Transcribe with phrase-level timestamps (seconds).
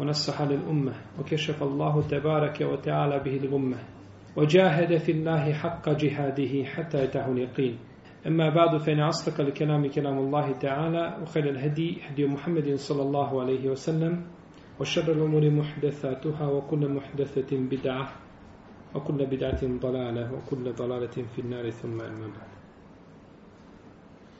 [0.00, 3.76] ونصح للأمة وكشف الله تبارك وتعالى به الغمة
[4.36, 7.78] وجاهد في الله حق جهاده حتى يتاه اليقين
[8.26, 13.70] أما بعد فإن أصدق الكلام كلام الله تعالى وخير الهدي هدي محمد صلى الله عليه
[13.70, 14.24] وسلم
[14.80, 18.12] وشر الأمور محدثاتها وكل محدثة بدعة
[18.94, 22.56] وكل بدعة ضلالة وكل ضلالة في النار ثم أما بعد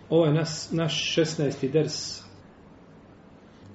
[0.08, 1.68] Ovo je nas, naš 16.
[1.68, 2.25] ders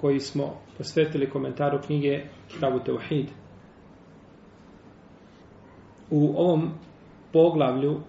[0.01, 3.27] koji smo posvetili komentaru knjige Kitabu Teuhid.
[6.09, 6.71] U ovom
[7.33, 8.01] poglavlju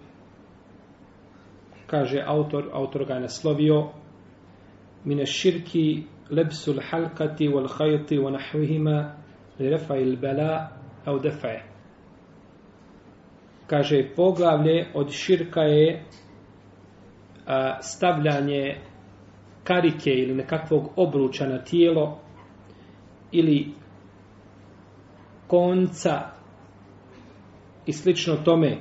[1.87, 3.89] kaže autor, autor ga je naslovio
[5.05, 9.15] mine širki lebsul halkati wal hajti wa nahvihima
[9.59, 10.69] li refa il bela
[11.05, 11.63] au defaje.
[13.67, 16.05] Kaže, poglavlje od širka je
[17.47, 18.81] a, stavljanje
[19.65, 22.19] karike ili nekakvog obruča na tijelo
[23.33, 23.73] ili
[25.47, 26.21] konca
[27.87, 28.79] i slično tome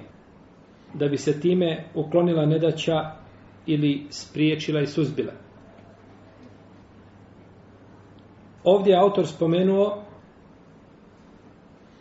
[0.94, 3.12] da bi se time uklonila nedaća
[3.66, 5.34] ili spriječila i suzbila.
[8.64, 10.04] Ovdje je autor spomenuo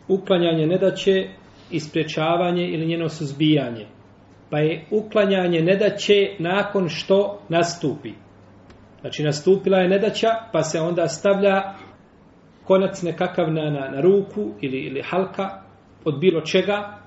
[0.07, 1.29] uklanjanje nedaće
[1.71, 3.85] i spriječavanje ili njeno suzbijanje.
[4.49, 8.11] Pa je uklanjanje nedaće nakon što nastupi.
[9.01, 11.61] Znači nastupila je nedaća pa se onda stavlja
[12.63, 15.61] konac nekakav na, na, na ruku ili, ili halka
[16.05, 16.97] od bilo čega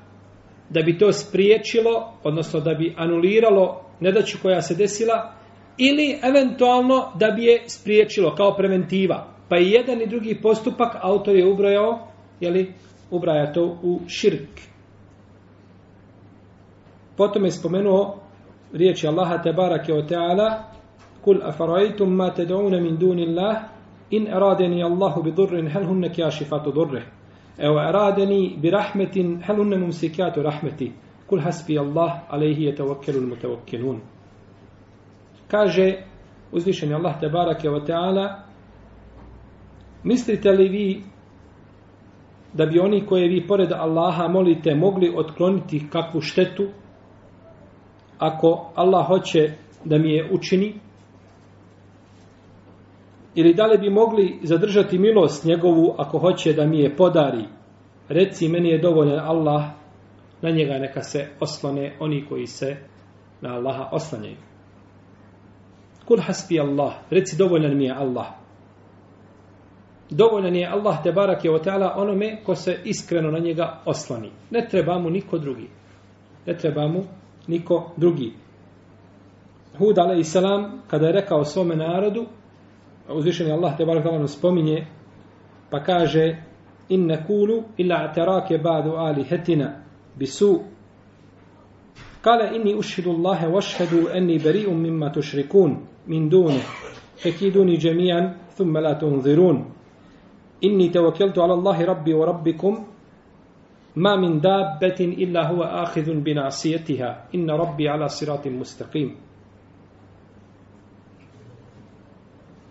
[0.70, 5.32] da bi to spriječilo, odnosno da bi anuliralo nedaću koja se desila
[5.78, 9.26] ili eventualno da bi je spriječilo kao preventiva.
[9.48, 12.08] Pa i jedan i drugi postupak autor je ubrojao,
[12.40, 12.74] jeli,
[13.10, 14.60] ubraja to u širk.
[17.16, 18.20] Potom je spomenuo
[18.72, 20.73] riječi Allaha te barake o teala
[21.24, 23.68] Kul أفرأيتم ma تدعون min dunillah
[24.10, 27.02] in إن Allahu الله بضر هل هن كاشفات ضره؟
[27.60, 30.92] أو أرادني برحمة هل هن ممسكات رحمتي
[31.28, 34.00] قل Kul الله عليه يتوكل المتوكلون.
[35.48, 36.04] Kaže
[36.52, 38.44] uzvišeni Allah tebarake o teala
[40.04, 41.02] Mislite li vi
[42.52, 46.68] da bi oni koje vi pored Allaha molite mogli otkloniti kakvu štetu
[48.18, 49.52] ako Allah hoće
[49.84, 50.74] da mi je učini?
[53.34, 57.44] Ili da li bi mogli zadržati milost njegovu ako hoće da mi je podari?
[58.08, 59.64] Reci meni je dovoljan Allah
[60.42, 62.76] na njega neka se oslone oni koji se
[63.40, 64.36] na Allaha oslanjaju.
[66.04, 68.26] Kul hasbi Allah reci dovoljan mi je Allah.
[70.10, 71.60] Dovoljan je Allah te barak je o
[71.94, 75.68] onome ko se iskreno na njega oslani ne treba mu niko drugi.
[76.46, 77.02] Ne treba mu
[77.46, 78.32] niko drugi.
[79.78, 80.36] Hud a.s.
[80.86, 82.26] kada je rekao svome narodu
[83.08, 84.86] uzvišeni Allah te barak nam spominje
[85.70, 86.42] pa kaže
[86.88, 89.82] in nekulu illa atarake ba'du alihetina
[90.18, 90.62] bisu.
[92.22, 95.76] Kale inni ušhidu Allahe vašhedu enni beri'um mimma tušrikun
[96.06, 96.60] min dune
[97.16, 99.64] fekiduni džemijan thumme la tunzirun.
[100.60, 102.74] Inni tevakeltu ala Allahi rabbi wa rabbikum
[103.96, 107.28] ma min dabbetin illa huwa akhidhun bi nasiyatiha.
[107.32, 109.16] Inna rabbi ala siratim mustaqim.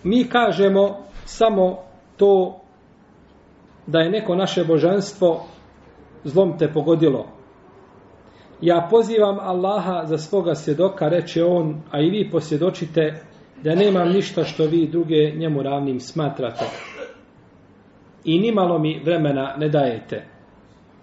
[0.04, 1.78] Mi kažemo samo
[2.18, 2.60] to
[3.88, 5.46] da je neko naše božanstvo
[6.24, 7.26] zlom te pogodilo.
[8.62, 13.22] Ja pozivam Allaha za svoga svjedoka, reče on, a i vi posvjedočite
[13.64, 16.66] da nemam ništa što vi druge njemu ravnim smatrate.
[18.26, 20.26] I nimalo mi vremena ne dajete.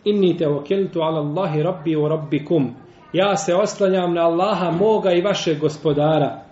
[0.05, 2.75] Inni te okeltu ala Allahi rabbi u rabbikum.
[3.13, 6.43] Ja se oslanjam na Allaha moga i vašeg gospodara.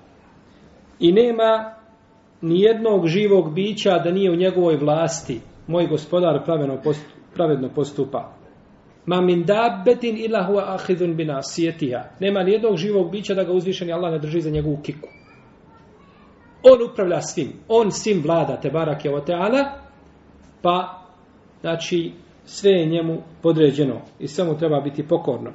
[1.01, 1.78] I nema
[2.41, 5.41] nijednog živog bića da nije u njegovoj vlasti.
[5.67, 8.33] Moj gospodar pravedno, postupa, pravedno postupa.
[9.07, 12.05] Ma min dabbetin ila huwa akhidhun bi nasiyatiha.
[12.21, 15.09] Nema ni jednog živog bića da ga uzvišeni Allah ne drži za njegovu kiku.
[16.63, 17.53] On upravlja svim.
[17.69, 19.65] On svim vlada te barake o teala.
[20.63, 21.03] Pa,
[21.61, 22.13] znači,
[22.45, 24.01] sve je njemu podređeno.
[24.19, 25.51] I sve mu treba biti pokorno.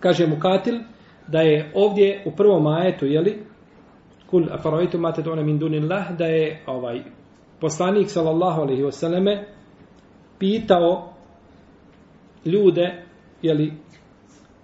[0.00, 0.74] Kaže mu Katil
[1.26, 3.38] da je ovdje u prvom ajetu, jeli,
[4.30, 7.02] kul afaraitu ma tad'una min dunillah da je ovaj
[7.60, 9.44] poslanik sallallahu alejhi ve selleme
[10.38, 11.12] pitao
[12.44, 13.02] ljude,
[13.42, 13.72] je li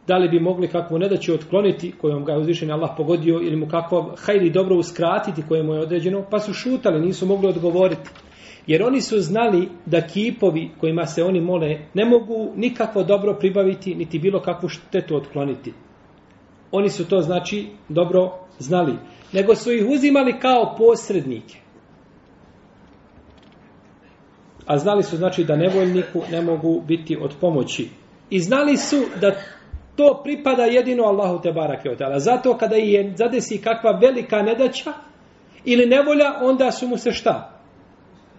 [0.07, 3.69] da li bi mogli kakvu nedaću otkloniti kojom ga je uzvišen Allah pogodio ili mu
[3.69, 8.11] kakvo hajri dobro uskratiti koje mu je određeno, pa su šutali, nisu mogli odgovoriti.
[8.67, 13.95] Jer oni su znali da kipovi kojima se oni mole ne mogu nikakvo dobro pribaviti,
[13.95, 15.73] niti bilo kakvu štetu otkloniti.
[16.73, 18.93] Oni su to znači dobro znali.
[19.35, 21.59] Nego su ih uzimali kao posrednike.
[24.67, 27.89] A znali su znači da nevoljniku ne mogu biti od pomoći.
[28.31, 29.35] I znali su da
[29.97, 32.19] to pripada jedino Allahu te barake od tala.
[32.19, 34.93] Zato kada je zadesi kakva velika nedaća
[35.65, 37.61] ili nevolja, onda su mu se šta?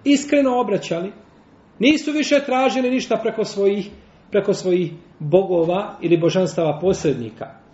[0.04, 1.12] Iskreno obraćali.
[1.80, 3.90] Nisu više tražili ništa preko svojih,
[4.32, 7.65] preko svojih bogova ili božanstava posrednika.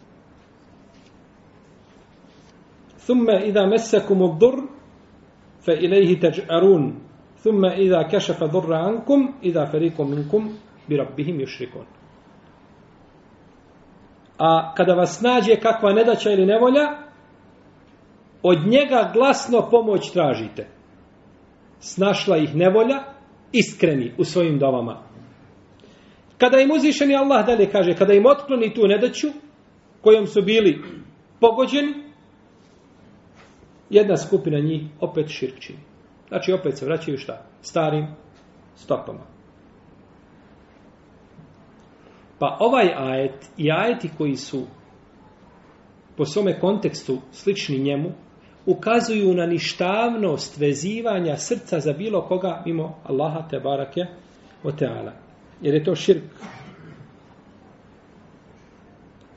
[3.11, 4.55] Thumme idha mesakum dur
[5.65, 6.93] fe ilaihi teđ'arun.
[7.43, 10.43] Thumme idha kešafa durra ankum idha fariqun minkum
[10.87, 11.85] bi rabbihim yushrikun
[14.41, 16.97] a kada vas nađe kakva nedaća ili nevolja,
[18.43, 20.67] od njega glasno pomoć tražite.
[21.79, 23.03] Snašla ih nevolja,
[23.51, 25.03] iskreni u svojim dovama.
[26.37, 29.27] Kada im uzvišeni Allah dalje kaže, kada im otkloni tu nedaću,
[30.01, 30.81] kojom su bili
[31.39, 32.10] pogođeni,
[33.91, 35.71] jedna skupina njih opet širk
[36.27, 37.45] Znači opet se vraćaju šta?
[37.61, 38.07] Starim
[38.75, 39.19] stopama.
[42.39, 44.65] Pa ovaj ajet i ajeti koji su
[46.17, 48.11] po svome kontekstu slični njemu,
[48.65, 54.01] ukazuju na ništavnost vezivanja srca za bilo koga mimo Allaha te barake
[54.63, 55.13] o teala.
[55.61, 56.23] Jer je to širk.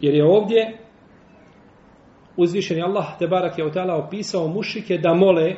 [0.01, 0.84] Jer je ovdje
[2.37, 3.25] uzvišeni Allah te
[3.57, 5.55] je o teala opisao mušike da mole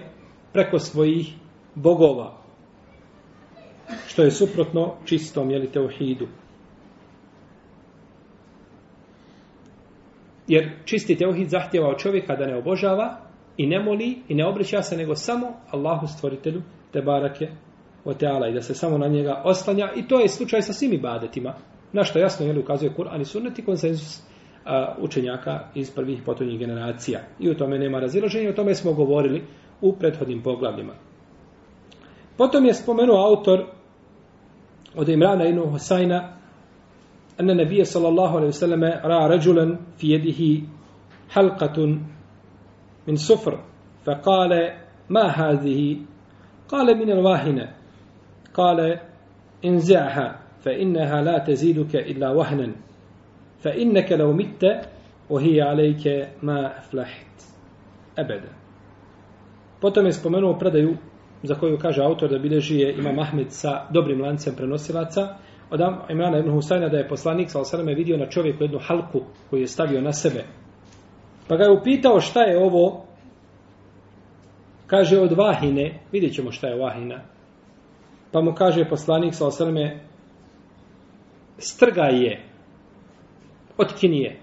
[0.53, 1.35] preko svojih
[1.75, 2.37] bogova.
[4.07, 6.27] Što je suprotno čistom, jeli, teuhidu.
[10.49, 13.17] Jer čisti teuhid zahtjeva od čovjeka da ne obožava
[13.57, 16.63] i ne moli i ne obraća se nego samo Allahu stvoritelju
[16.93, 17.49] te barake
[18.05, 20.93] o teala i da se samo na njega oslanja i to je slučaj sa svim
[20.93, 21.55] ibadetima.
[21.93, 24.23] Na što jasno je ukazuje Kur'an i sunnet i konsenzus
[24.66, 27.20] a, učenjaka iz prvih potonjih generacija.
[27.40, 29.44] I u tome nema razilaženja, o tome smo govorili
[29.82, 30.94] u prethodnim poglavljima.
[32.38, 33.66] Potom je spomenuo autor
[34.96, 36.42] od Imrana inu Hosajna
[37.42, 40.68] أن النبي صلى الله عليه وسلم رأى رجلا في يده
[41.30, 42.00] حلقة
[43.08, 43.60] من صفر
[44.06, 44.74] فقال
[45.10, 45.98] ما هذه
[46.70, 47.74] قال من الواهنة
[48.54, 49.00] قال
[49.66, 52.76] انزعها فإنها لا تزيدك إلا وهنا
[53.62, 54.66] فإنك لو مت
[55.30, 57.42] وهي عليك ما أفلحت
[58.20, 58.62] أبدا
[59.82, 60.98] Potom je spomenuo predaju
[61.44, 65.28] za koju kaže autor da bileži je Imam Ahmed sa dobrim lancem prenosilaca,
[65.70, 65.80] od
[66.10, 69.68] Imrana ibn Husayna da je poslanik sa osaleme vidio na čovjeku jednu halku koju je
[69.68, 70.44] stavio na sebe.
[71.48, 73.06] Pa ga je upitao šta je ovo,
[74.88, 77.22] kaže od vahine, vidjet ćemo šta je vahina.
[78.32, 80.00] Pa mu kaže poslanik sa osaleme,
[81.58, 82.45] strgaj je,
[83.79, 84.41] od kinije.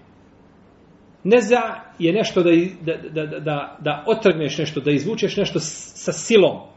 [1.23, 1.61] Neza
[1.99, 2.51] je nešto da,
[2.81, 6.73] da, da, da, da otrgneš nešto, da izvučeš nešto sa silom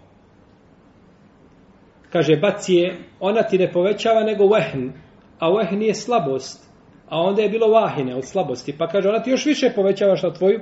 [2.16, 4.92] kaže bacije, ona ti ne povećava nego vehn,
[5.38, 6.70] a vehn je slabost,
[7.08, 10.30] a onda je bilo vahine od slabosti, pa kaže ona ti još više povećava što
[10.30, 10.60] tvoju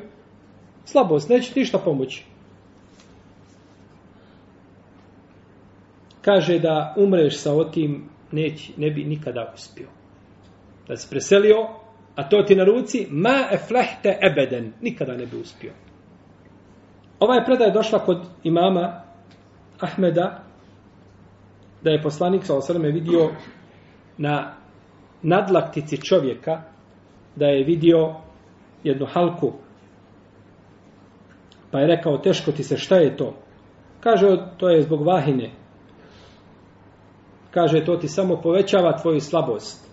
[0.84, 2.24] slabost, neće ti ništa pomoći.
[6.20, 9.88] Kaže da umreš sa otim, neć, ne bi nikada uspio.
[10.88, 11.56] Da se preselio,
[12.14, 15.72] a to ti na ruci, ma eflehte ebeden, nikada ne bi uspio.
[17.20, 19.02] Ova je predaja došla kod imama
[19.80, 20.42] Ahmeda,
[21.82, 23.30] da je poslanik sa osrme vidio
[24.18, 24.54] na
[25.22, 26.62] nadlaktici čovjeka
[27.36, 28.14] da je vidio
[28.84, 29.52] jednu halku
[31.74, 33.34] pa je rekao teško ti se šta je to?
[34.00, 35.50] Kaže to je zbog vahine.
[37.50, 39.83] Kaže to ti samo povećava tvoju slabost.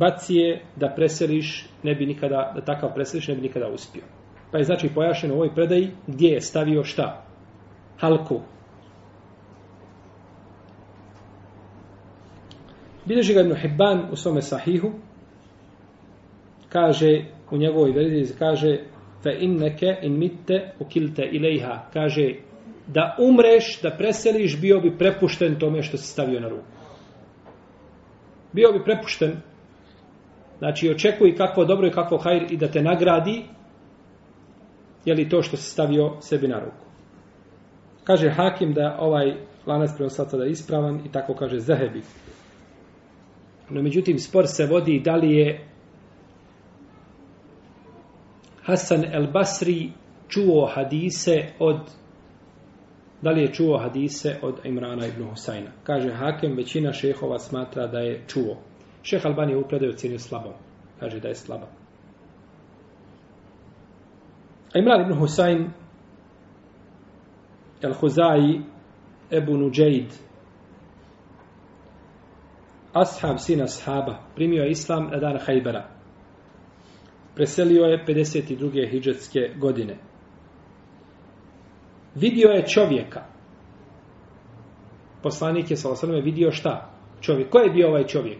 [0.00, 4.02] Baci je da preseliš ne bi nikada, da takav preseliš ne bi nikada uspio
[4.50, 7.24] pa je znači pojašeno u ovoj predaji gdje je stavio šta
[7.98, 8.40] halku.
[13.04, 14.90] Bileži ga Ibn Hibban u svome sahihu,
[16.68, 18.78] kaže u njegovoj verziji, kaže
[19.22, 22.34] fe inneke in mitte ukilte ilaiha, kaže
[22.86, 26.64] da umreš, da preseliš, bio bi prepušten tome što se stavio na ruku.
[28.52, 29.32] Bio bi prepušten,
[30.60, 33.42] znači očekuj kakvo dobro i kakvo hajr i da te nagradi,
[35.04, 36.84] je li to što se stavio sebi na ruku.
[38.04, 39.34] Kaže Hakim da ovaj
[39.66, 42.02] lanac prenoslaca da je ispravan i tako kaže Zahebi.
[43.70, 45.66] No međutim, spor se vodi da li je
[48.62, 49.92] Hasan el Basri
[50.28, 51.80] čuo hadise od
[53.22, 55.70] da li je čuo hadise od Imrana ibn Husajna.
[55.82, 58.69] Kaže Hakem, većina šehova smatra da je čuo.
[59.02, 60.52] Šeh Albani je u predaju ocjenio slabom.
[61.00, 61.66] Kaže da je slaba.
[64.74, 65.70] A Imran ibn Husajn
[67.82, 68.60] Al-Huzai
[69.30, 70.12] Ebu Nuđeid
[72.92, 75.88] ashab sina ashaba primio je islam na dan Hajbera.
[77.34, 78.90] Preselio je 52.
[78.90, 79.96] hijđetske godine.
[82.14, 83.22] Vidio je čovjeka.
[85.22, 86.90] Poslanik je sa osrame vidio šta?
[87.20, 87.50] Čovjek.
[87.50, 88.38] Ko je bio ovaj čovjek?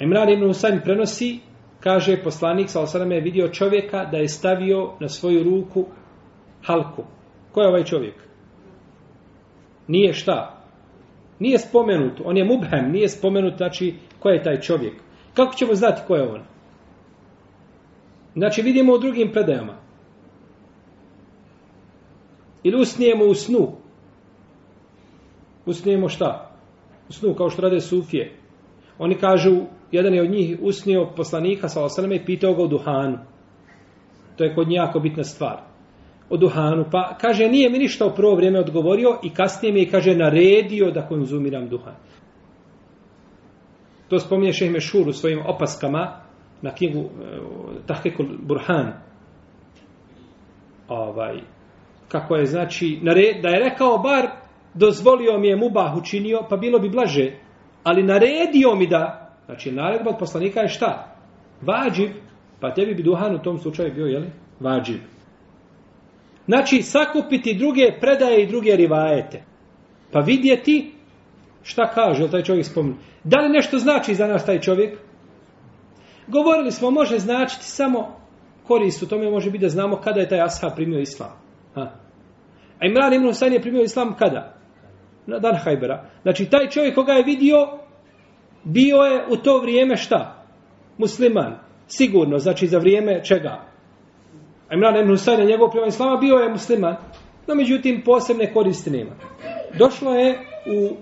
[0.00, 1.40] Imran ibn Husayn prenosi,
[1.80, 5.86] kaže poslanik sa je vidio čovjeka da je stavio na svoju ruku
[6.66, 7.04] halku.
[7.52, 8.14] Ko je ovaj čovjek?
[9.88, 10.54] Nije šta?
[11.38, 14.94] Nije spomenut, on je mubhem, nije spomenut, znači, ko je taj čovjek.
[15.34, 16.42] Kako ćemo znati ko je on?
[18.34, 19.74] Znači, vidimo u drugim predajama.
[22.62, 23.72] Ili usnijemo u snu.
[25.66, 26.50] Usnijemo šta?
[27.08, 28.36] U snu, kao što rade sufije.
[28.98, 33.18] Oni kažu, jedan je od njih usnio poslanika, sa osaleme, i pitao ga o duhanu.
[34.36, 35.68] To je kod njih jako bitna stvar
[36.30, 39.90] o duhanu, pa kaže nije mi ništa u prvo vrijeme odgovorio i kasnije mi je,
[39.90, 41.94] kaže, naredio da konzumiram duhan.
[44.08, 46.20] To spominje Šeh Mešur u svojim opaskama
[46.62, 48.92] na knjigu e, uh, Tahkekul Burhan.
[50.88, 51.40] Ovaj,
[52.08, 54.28] kako je, znači, nared, da je rekao bar
[54.74, 57.32] dozvolio mi je mubah učinio, pa bilo bi blaže,
[57.84, 61.16] ali naredio mi da, znači, naredba od poslanika je šta?
[61.62, 62.10] Vađiv,
[62.60, 64.30] pa tebi bi duhan u tom slučaju bio, jeli?
[64.60, 65.00] Vađiv.
[66.46, 69.42] Znači, sakupiti druge predaje i druge rivajete.
[70.12, 70.92] Pa vidjeti
[71.62, 72.94] šta kaže, taj čovjek spomni.
[73.24, 74.98] Da li nešto znači za nas taj čovjek?
[76.26, 78.16] Govorili smo, može značiti samo
[78.66, 81.32] korist u tome, može biti da znamo kada je taj ashab primio islam.
[81.74, 81.90] Ha.
[82.80, 84.54] A Imran ibn Husayn je primio islam kada?
[85.26, 86.04] Na dan Hajbera.
[86.22, 87.56] Znači, taj čovjek koga je vidio,
[88.64, 90.44] bio je u to vrijeme šta?
[90.98, 91.58] Musliman.
[91.86, 93.64] Sigurno, znači za vrijeme čega?
[94.72, 96.96] Imran ibn Husayn, njegov prema islama, bio je musliman,
[97.46, 99.10] no međutim posebne koristi nema.
[99.78, 100.96] Došlo je u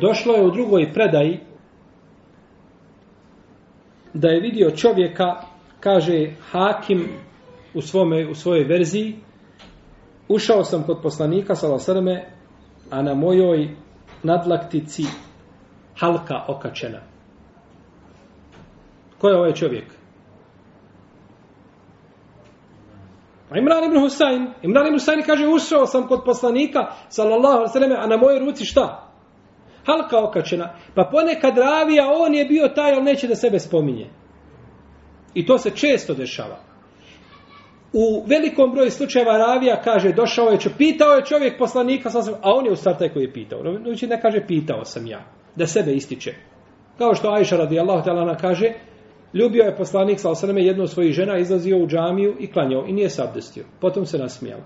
[0.00, 1.40] došlo je u drugoj predaji
[4.14, 5.36] da je vidio čovjeka,
[5.80, 7.08] kaže Hakim
[7.74, 9.16] u, svome, u svojoj verziji,
[10.28, 12.24] ušao sam kod poslanika, salasrme,
[12.90, 13.68] a na mojoj
[14.22, 15.02] nadlaktici
[16.00, 17.00] halka okačena.
[19.18, 19.84] Ko je ovaj čovjek?
[23.48, 27.92] Pa Imran ibn Husayn, Imran ibn Husayn kaže, ušao sam kod poslanika, sallallahu alaihi sallam,
[27.92, 29.08] a na mojoj ruci šta?
[29.86, 30.74] Halka okačena.
[30.94, 34.10] Pa ponekad ravija, on je bio taj, ali neće da sebe spominje.
[35.34, 36.58] I to se često dešava.
[37.92, 42.10] U velikom broju slučajeva ravija kaže, došao je, pitao je čovjek poslanika,
[42.42, 43.60] a on je u stvari taj koji je pitao.
[43.86, 45.20] Znači ne kaže, pitao sam ja,
[45.56, 46.34] da sebe ističe.
[46.98, 48.72] Kao što Ajša radijallahu ta'ala kaže,
[49.34, 52.92] Ljubio je poslanik sa osaname jednu od svojih žena, izlazio u džamiju i klanjao i
[52.92, 53.64] nije se abdestio.
[53.80, 54.60] Potom se nasmijao.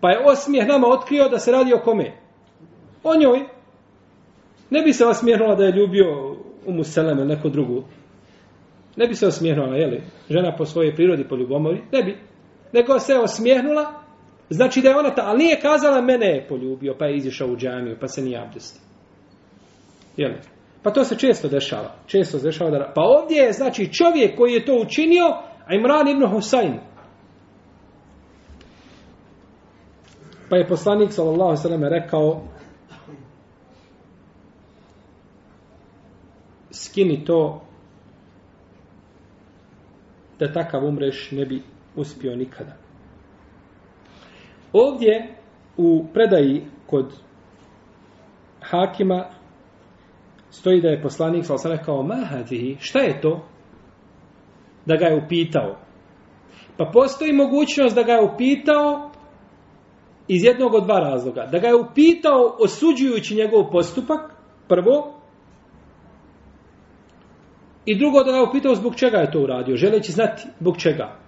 [0.00, 2.12] Pa je osmijeh nama otkrio da se radi o kome?
[3.02, 3.40] O njoj.
[4.70, 7.84] Ne bi se osmijehnula da je ljubio u Museleme neko drugu.
[8.96, 10.02] Ne bi se osmijehnula, jeli?
[10.30, 11.82] Žena po svojoj prirodi, po ljubomori.
[11.92, 12.18] Ne bi.
[12.72, 14.03] Nego se osmijehnula,
[14.50, 17.56] znači da je ona ta, ali nije kazala mene je poljubio, pa je izišao u
[17.56, 18.82] džamiju, pa se nije abdestio.
[20.16, 20.32] Jel?
[20.82, 21.94] Pa to se često dešava.
[22.06, 22.92] Često se dešava da...
[22.94, 25.24] Pa ovdje je, znači, čovjek koji je to učinio,
[25.66, 26.78] a Imran ibn Husayn.
[30.50, 32.42] Pa je poslanik, sallallahu sallam, rekao
[36.70, 37.62] skini to
[40.38, 41.62] da takav umreš ne bi
[41.96, 42.83] uspio nikada.
[44.74, 45.34] Ovdje
[45.76, 47.12] u predaji kod
[48.60, 49.24] Hakima
[50.50, 53.44] stoji da je poslanik sa rekao mahadihi, šta je to?
[54.86, 55.76] Da ga je upitao.
[56.76, 59.10] Pa postoji mogućnost da ga je upitao
[60.28, 61.46] iz jednog od dva razloga.
[61.52, 64.34] Da ga je upitao osuđujući njegov postupak,
[64.68, 65.14] prvo,
[67.84, 71.23] i drugo da ga je upitao zbog čega je to uradio, želeći znati zbog čega.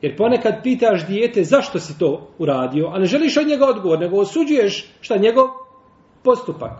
[0.00, 4.16] Jer ponekad pitaš dijete zašto si to uradio, a ne želiš od njega odgovor, nego
[4.16, 5.46] osuđuješ šta njegov
[6.24, 6.72] postupak.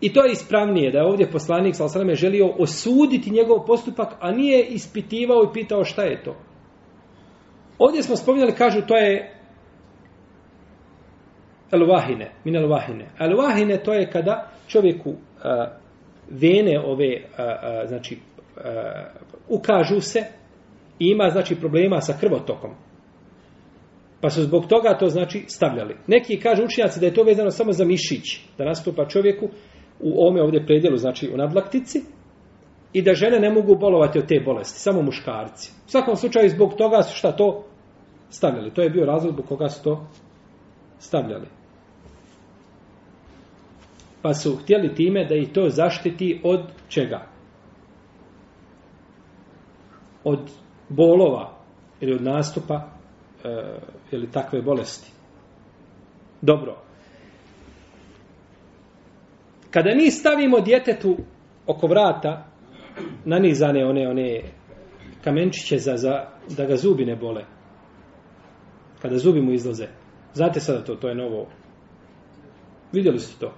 [0.00, 4.32] I to je ispravnije da je ovdje poslanik sa osrame želio osuditi njegov postupak, a
[4.32, 6.36] nije ispitivao i pitao šta je to.
[7.78, 9.34] Ovdje smo spominjali, kažu, to je
[11.72, 13.10] elvahine, min elvahine.
[13.18, 15.16] Elvahine to je kada čovjeku uh,
[16.30, 18.18] vene ove, uh, uh, znači,
[18.56, 18.62] uh,
[19.48, 20.24] ukažu se
[20.98, 22.70] i ima, znači, problema sa krvotokom.
[24.20, 25.96] Pa su zbog toga to, znači, stavljali.
[26.06, 29.48] Neki kažu učinjaci da je to vezano samo za mišić, da nastupa čovjeku
[30.00, 32.00] u ome ovdje predjelu, znači u nadlaktici,
[32.92, 35.72] i da žene ne mogu bolovati od te bolesti, samo muškarci.
[35.86, 37.64] U svakom slučaju, zbog toga su šta to
[38.30, 38.70] stavljali.
[38.70, 40.06] To je bio razlog zbog koga su to
[40.98, 41.46] stavljali.
[44.22, 47.26] Pa su htjeli time da ih to zaštiti od čega?
[50.24, 50.38] Od
[50.96, 51.58] bolova
[52.00, 52.88] ili od nastupa
[53.44, 53.78] e,
[54.10, 55.12] ili takve bolesti.
[56.40, 56.76] Dobro.
[59.70, 61.16] Kada mi stavimo djetetu
[61.66, 62.46] oko vrata
[63.24, 64.42] nanizane one one
[65.24, 67.44] kamenčiće za, za, da ga zubi ne bole.
[69.02, 69.86] Kada zubi mu izlaze.
[70.34, 71.46] Znate sada to, to je novo.
[72.92, 73.52] Vidjeli ste to?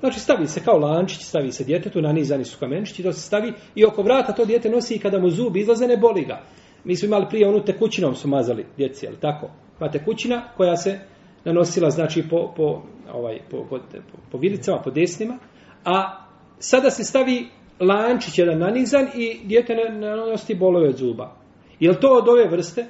[0.00, 3.84] Znači stavi se kao lančić, stavi se djetetu, nanizani su kamenčići, to se stavi i
[3.84, 6.42] oko vrata to djete nosi i kada mu zubi izlaze ne boli ga.
[6.84, 9.50] Mi smo imali prije onu tekućinom su mazali djeci, je tako?
[9.78, 10.98] Pa tekućina koja se
[11.44, 15.38] nanosila znači po, po, ovaj, po, po, po, po vilicama, po desnima,
[15.84, 16.24] a
[16.58, 17.46] sada se stavi
[17.80, 21.36] lančić jedan nanizan i djete ne nanosi bolove od zuba.
[21.80, 22.86] Je li to od ove vrste?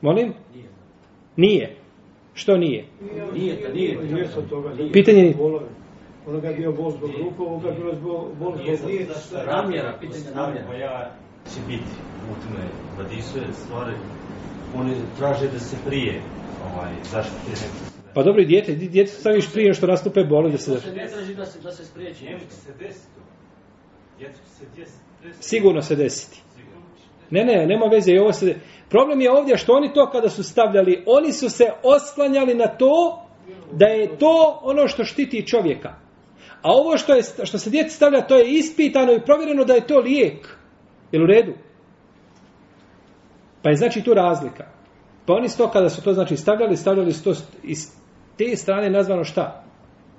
[0.00, 0.32] Molim?
[1.36, 1.76] Nije.
[2.36, 2.84] Što nije?
[3.34, 3.98] Nije, to nije.
[4.04, 4.68] Nije sa toga.
[4.70, 4.92] Nije.
[4.92, 5.66] Pitanje je- Bolove.
[6.26, 8.90] Ono ga je bio bol zbog ruku, ovo ga je bilo zbog- bol Nije zbog
[9.08, 10.66] za- za namjera, pitanje namjera.
[10.66, 11.10] koja
[11.44, 11.90] će biti
[12.22, 12.64] u tome
[12.98, 13.92] vadisu je stvari,
[14.76, 16.20] oni traže da se prije
[16.66, 17.86] ovaj, zaštite neko sebe.
[18.14, 20.80] Pa dobro i djete, djete staviš prije što nastupe boli da se da...
[20.80, 22.24] se ne traži da se, da se spriječi.
[22.24, 23.20] Njemu će se desiti to.
[24.18, 25.00] Djecu će se desiti.
[25.24, 25.44] desiti.
[25.44, 26.42] Sigurno se desiti.
[27.30, 28.54] Ne, ne, nema veze i ovo se...
[28.88, 33.22] Problem je ovdje što oni to kada su stavljali, oni su se oslanjali na to
[33.72, 35.94] da je to ono što štiti čovjeka.
[36.62, 39.86] A ovo što, je, što se djeci stavlja, to je ispitano i provjereno da je
[39.86, 40.58] to lijek.
[41.12, 41.52] Jel u redu?
[43.62, 44.64] Pa je znači tu razlika.
[45.26, 47.78] Pa oni su to kada su to znači stavljali, stavljali su to iz
[48.38, 49.64] te strane nazvano šta?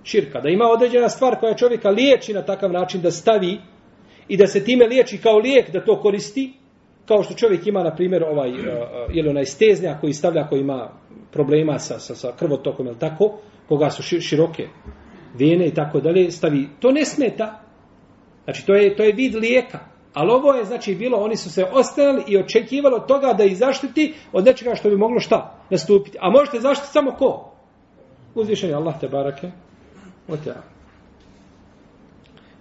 [0.04, 0.40] Širka.
[0.42, 3.62] Da ima određena stvar koja čovjeka liječi na takav način da stavi
[4.28, 6.54] i da se time liječi kao lijek da to koristi,
[7.08, 10.14] kao što čovjek ima, na primjer, ovaj, eh, eh, uh, uh, ili onaj steznja koji
[10.14, 10.90] stavlja, koji ima
[11.32, 14.68] problema sa, sa, sa krvotokom, ili tako, koga su široke
[15.40, 17.62] vene i tako dalje, stavi, to ne smeta.
[18.44, 19.80] Znači, to je, to je vid lijeka.
[20.14, 23.58] Ali ovo je, znači, bilo, oni su se ostavili i očekivali od toga da ih
[23.58, 26.18] zaštiti od nečega što bi moglo šta nastupiti.
[26.22, 27.52] A možete zaštiti samo ko?
[28.36, 29.52] Uzvišen je Allah te barake.
[30.28, 30.36] O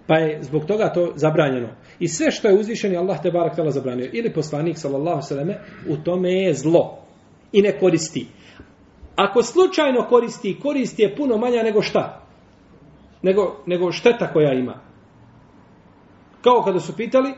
[0.07, 1.67] Pa je zbog toga to zabranjeno.
[1.99, 5.97] I sve što je uzvišeni Allah te barak tala zabranio, ili poslanik sallallahu sallame, u
[5.97, 6.97] tome je zlo.
[7.51, 8.27] I ne koristi.
[9.15, 12.21] Ako slučajno koristi, koristi je puno manja nego šta?
[13.21, 14.79] Nego, nego šteta koja ima.
[16.41, 17.33] Kao kada su pitali,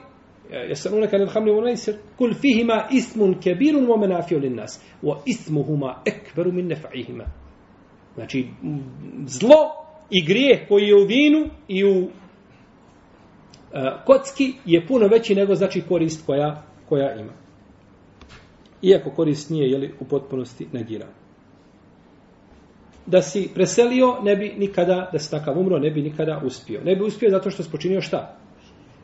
[0.52, 5.18] jesam uneka nel hamli u najsir, kul fihima ismun kebirun mo menafio lin nas, wa
[5.26, 7.26] ismuhuma ekberu min nefa'ihima.
[8.16, 8.48] Znači,
[9.26, 9.56] zlo
[10.10, 12.10] i grijeh koji je u vinu i u
[13.74, 17.32] E, kocki je puno veći nego znači korist koja, koja ima.
[18.82, 21.12] Iako korist nije jeli, u potpunosti negirana.
[23.06, 26.82] Da si preselio, ne bi nikada, da si takav umro, ne bi nikada uspio.
[26.84, 28.38] Ne bi uspio zato što si počinio šta?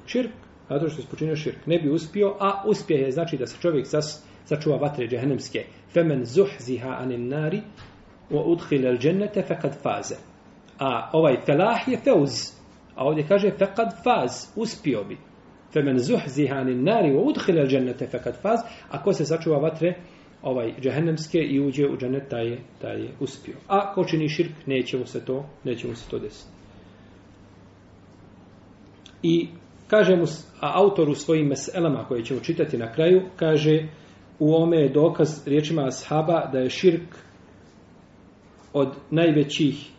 [0.05, 0.31] Širk.
[0.69, 1.65] Zato što si počinio širk.
[1.65, 5.65] Ne bi uspio, a uspjeh je znači da se čovjek sas, sačuva vatre džehennemske.
[5.93, 7.61] Femen zuhziha anin nari
[8.31, 10.15] wa udkhila al-jannata faqad faza.
[10.79, 12.54] A ovaj felah je feuz.
[12.95, 15.17] A ovdje kaže fekad faz, uspio bi.
[15.73, 18.59] Femen zuhziha nari wa udkhila al džennete fekad faz.
[18.89, 19.95] Ako se sačuva vatre
[20.45, 23.55] ovaj džehennemske i uđe u džennet, taj je, taj je uspio.
[23.67, 26.51] A ko čini širk, neće mu se to, neće mu se to desiti.
[29.23, 29.47] I
[29.87, 30.23] kaže mu,
[30.61, 33.87] a autor u svojim meselama koje ćemo čitati na kraju, kaže
[34.39, 37.15] u ome je dokaz riječima ashaba da je širk
[38.73, 39.89] od najvećih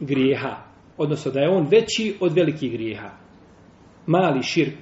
[0.00, 0.67] grijeha.
[0.98, 3.10] Odnosno da je on veći od velikih grijeha.
[4.06, 4.78] Mali širk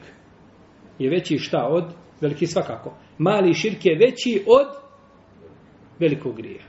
[0.98, 1.84] je veći šta od
[2.20, 2.94] veliki svakako.
[3.18, 4.66] Mali širk je veći od
[5.98, 6.68] velikog grijeha.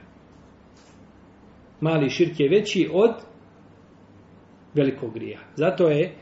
[1.82, 3.12] Mali širk je veći od
[4.74, 5.44] velikog grijeha.
[5.56, 6.16] Zato je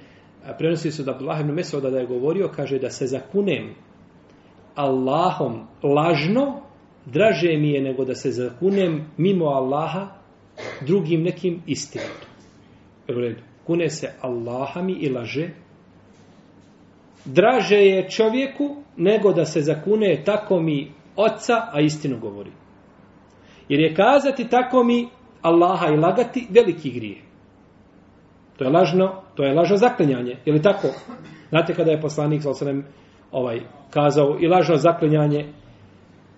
[0.46, 3.76] a prenosi se od Abdullah ibn Mesuda da je govorio, kaže da se zakunem
[4.76, 6.62] Allahom lažno,
[7.06, 10.08] draže mi je nego da se zakunem mimo Allaha
[10.88, 11.62] drugim nekim
[13.08, 13.18] istinitom.
[13.18, 13.41] U redu.
[13.65, 15.50] Kune se Allahami i laže
[17.26, 22.52] draže je čovjeku nego da se zakune tako mi oca, a istinu govori.
[23.70, 25.08] Jer je kazati tako mi
[25.41, 27.18] Allaha i lagati veliki grije.
[28.58, 30.38] To je lažno, to je lažno zaklinjanje.
[30.46, 30.88] Je li tako?
[31.50, 32.88] Znate kada je poslanik sallallahu
[33.32, 35.54] ovaj kazao i lažno zaklinjanje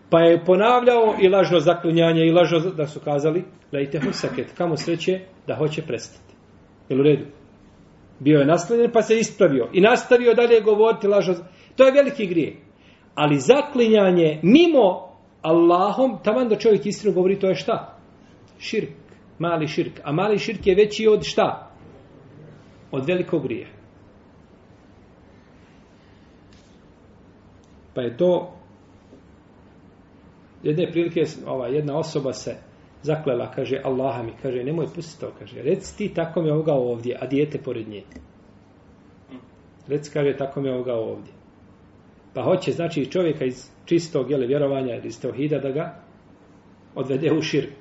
[0.10, 5.19] pa je ponavljao i lažno zaklinjanje i lažno da su kazali lejte husaket, kamo sreće
[5.47, 6.26] da hoće prestati.
[6.89, 7.26] Jel u redu?
[8.19, 11.36] Bio je naslanjen pa se ispravio i nastavio dalje govoriti lažno.
[11.76, 12.56] To je veliki grije.
[13.15, 15.08] Ali zaklinjanje mimo
[15.41, 17.97] Allahom, taman da čovjek istinu govori, to je šta?
[18.60, 18.89] Širk.
[19.39, 20.00] Mali širk.
[20.04, 21.71] A mali širk je veći od šta?
[22.91, 23.67] Od velikog grije.
[27.93, 28.54] Pa je to
[30.63, 32.66] jedne prilike ova jedna osoba se
[33.03, 37.17] zaklela, kaže Allaha mi, kaže nemoj pustiti to, kaže reci ti tako mi ovoga ovdje,
[37.21, 38.03] a dijete pored nje.
[39.88, 41.33] Reci, kaže, tako mi ovoga ovdje.
[42.33, 45.95] Pa hoće, znači, čovjeka iz čistog jele, vjerovanja iz teohida da ga
[46.95, 47.73] odvede u širk.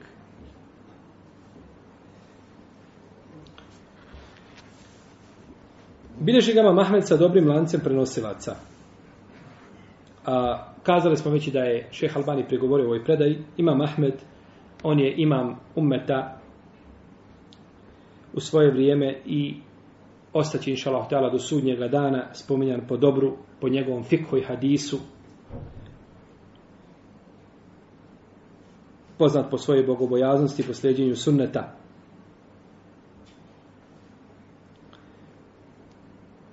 [6.20, 8.56] Bileži ga Mahmed sa dobrim lancem prenosilaca.
[10.26, 13.38] A, kazali smo već da je šeh Albani pregovorio u ovoj predaji.
[13.56, 14.14] Ima Mahmed
[14.82, 16.38] on je imam ummeta
[18.32, 19.54] u svoje vrijeme i
[20.32, 24.98] ostaći inša Allah do sudnjega dana spominjan po dobru, po njegovom fikhu i hadisu.
[29.18, 31.76] Poznat po svojoj bogobojaznosti po sljeđenju sunneta.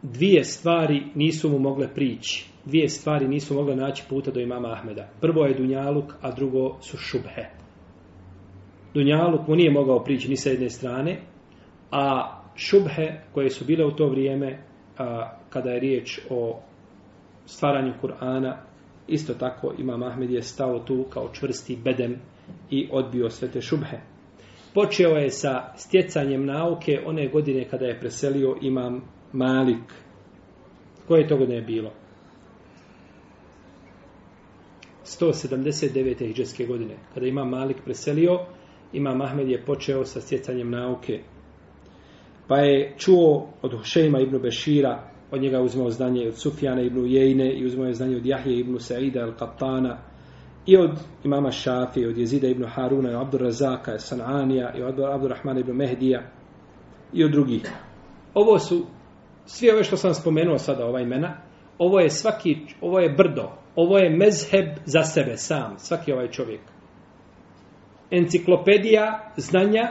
[0.02, 2.50] Dvije stvari nisu mu mogle prići.
[2.66, 5.10] Dvije stvari nisu mogle naći puta do imama Ahmeda.
[5.22, 7.63] Prvo je Dunjaluk a drugo su šubhe.
[8.94, 11.20] Dunjaluk mu nije mogao prići ni sa jedne strane
[11.92, 14.60] a šubhe koje su bile u to vrijeme
[14.98, 16.60] a, kada je riječ o
[17.46, 18.54] stvaranju Kur'ana
[19.08, 22.16] isto tako Imam Ahmed je stao tu kao čvrsti bedem
[22.70, 23.98] i odbio sve te šubhe.
[24.74, 29.02] Počeo je sa stjecanjem nauke one godine kada je preselio Imam
[29.32, 29.94] Malik.
[31.08, 31.92] Koje to godine bilo?
[35.04, 36.20] 179.
[36.20, 36.96] hijđarske godine.
[37.14, 38.40] Kada Imam Malik preselio,
[38.94, 41.20] Imam Ahmed je počeo sa stjecanjem nauke
[42.48, 47.54] Pa je čuo od Hušejma ibn Bešira, od njega uzmao znanje od Sufjana ibn Jejne
[47.54, 49.96] i uzmao je znanje od Jahije ibn Sa'ida al-Qattana
[50.66, 50.92] i od
[51.24, 56.22] imama Šafi, od Jezida ibn Haruna i Abdur Razaka, Sananija i od Abdurrahmana ibn Mehdija
[57.14, 57.72] i od drugih.
[58.34, 58.86] Ovo su,
[59.46, 61.38] svi ove što sam spomenuo sada, ova imena,
[61.78, 66.62] ovo je svaki, ovo je brdo, ovo je mezheb za sebe sam, svaki ovaj čovjek.
[68.14, 69.88] Enciklopedija znanja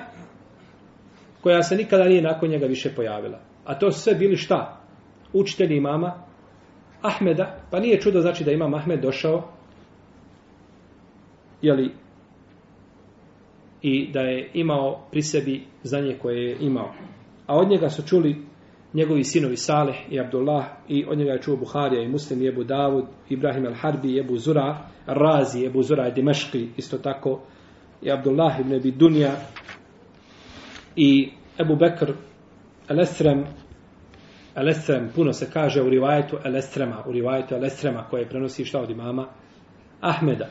[1.40, 3.40] koja se nikada nije nakon njega više pojavila.
[3.64, 4.80] A to su sve bili šta?
[5.32, 6.22] Učitelji imama
[7.02, 9.48] Ahmeda, pa nije čudo znači da imam Ahmed došao
[11.62, 11.90] jeli,
[13.82, 16.94] i da je imao pri sebi znanje koje je imao.
[17.46, 18.36] A od njega su čuli
[18.94, 22.64] njegovi sinovi Saleh i Abdullah i od njega je čuo Buharija i Muslim i Ebu
[22.64, 27.40] Davud, Ibrahim al-Harbi i Ebu Zura, Razi, Ebu Zura i Dimeški, isto tako
[28.02, 29.32] i Abdullah ibn Abi Dunja
[30.96, 32.12] i Ebu Bekr
[32.88, 33.44] Elesrem
[34.54, 39.26] Elesrem, puno se kaže u rivajetu Elesrema, u rivajetu Elesrema koje prenosi šta od imama
[40.00, 40.48] Ahmeda.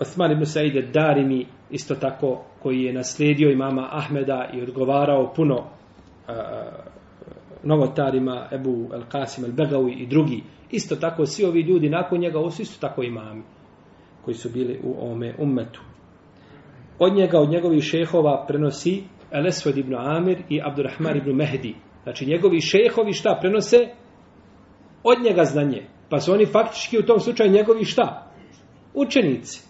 [0.00, 5.64] Osman ibn Saide Darimi isto tako koji je naslijedio imama Ahmeda i odgovarao puno uh,
[7.62, 10.42] novotarima Ebu El Qasim El Begawi i drugi.
[10.70, 13.42] Isto tako svi ovi ljudi nakon njega ovo su isto tako imami
[14.24, 15.80] koji su bili u ome ummetu
[17.04, 21.74] od njega, od njegovih šehova prenosi Elesved ibn Amir i Abdurrahman ibn Mehdi.
[22.02, 23.76] Znači njegovi šehovi šta prenose?
[25.02, 25.82] Od njega znanje.
[26.08, 28.30] Pa su oni faktički u tom slučaju njegovi šta?
[28.94, 29.68] Učenici.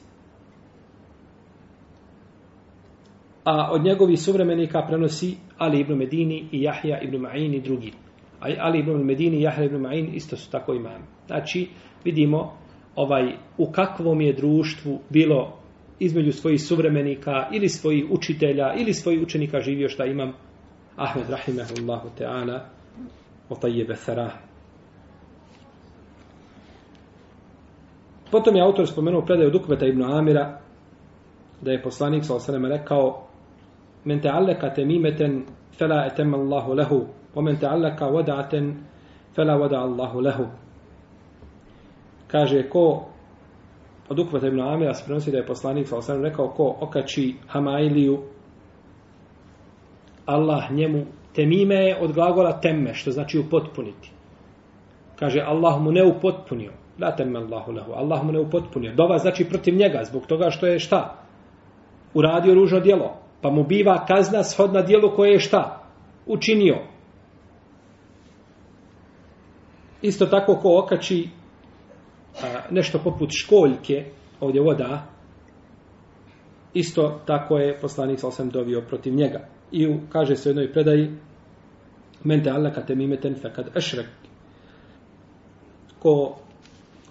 [3.45, 7.93] A od njegovih suvremenika prenosi Ali ibn Medini i Jahja ibn Ma'in i drugi.
[8.41, 11.05] Ali ibn Medini i Jahja ibn Ma'in isto su tako imami.
[11.27, 11.69] Znači
[12.05, 12.62] vidimo
[12.97, 15.59] ovaj u kakvom je društvu bilo
[15.99, 20.33] između svojih suvremenika ili svojih učitelja ili svojih učenika živio šta imam
[20.97, 22.61] Ahmed rahimehullahu ta'ala
[23.51, 24.31] wa tayyib thara.
[28.31, 30.61] Potom je autor spomenuo predaju Dukmeta ibn Amira
[31.61, 33.27] da je poslanik sa osanem rekao
[34.05, 35.45] men ta'allaka tamimatan temimeten
[35.79, 38.75] fela etem Allahu lehu o men te alleka wada'aten
[39.37, 40.21] fela Allahu
[42.33, 43.05] kaže ko
[44.09, 48.19] od Ukvata ibn Amira se prenosi da je poslanik sa osam rekao ko okači Hamailiju
[50.27, 54.11] Allah njemu temime je od glagola temme, što znači upotpuniti.
[55.19, 56.73] Kaže, Allah mu ne upotpunio.
[57.01, 57.93] La temme Allahu lahu.
[57.93, 58.95] Allah mu ne upotpunio.
[58.95, 61.17] Dova znači protiv njega, zbog toga što je šta?
[62.15, 63.17] Uradio ružno djelo.
[63.41, 65.81] Pa mu biva kazna shodna djelu koje je šta?
[66.27, 66.79] Učinio.
[70.03, 71.29] Isto tako ko okači
[72.43, 74.05] a, nešto poput školjke,
[74.41, 75.07] ovdje voda,
[76.75, 79.49] isto tako je poslanik sa osam dovio protiv njega.
[79.73, 81.11] I u, kaže se u jednoj predaji,
[82.25, 83.37] men te Allah kad mimeten
[83.77, 84.07] ešrek,
[85.99, 86.37] ko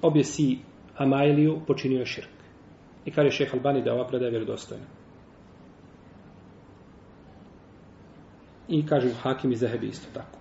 [0.01, 0.59] objesi
[0.97, 2.29] Amailiju, počinio širk.
[3.05, 4.85] I kaže šeha Albani da ova predaja je vjerodostojna.
[8.67, 10.37] I kaže u Hakim i Zahebi isto tako.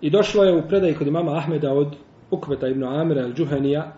[0.00, 1.96] I došlo je u predaji kod imama Ahmeda od
[2.30, 3.92] Ukveta ibn Amira al-Džuhanija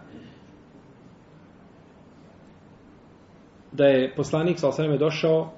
[3.73, 5.53] da je poslanik sa osaneme došao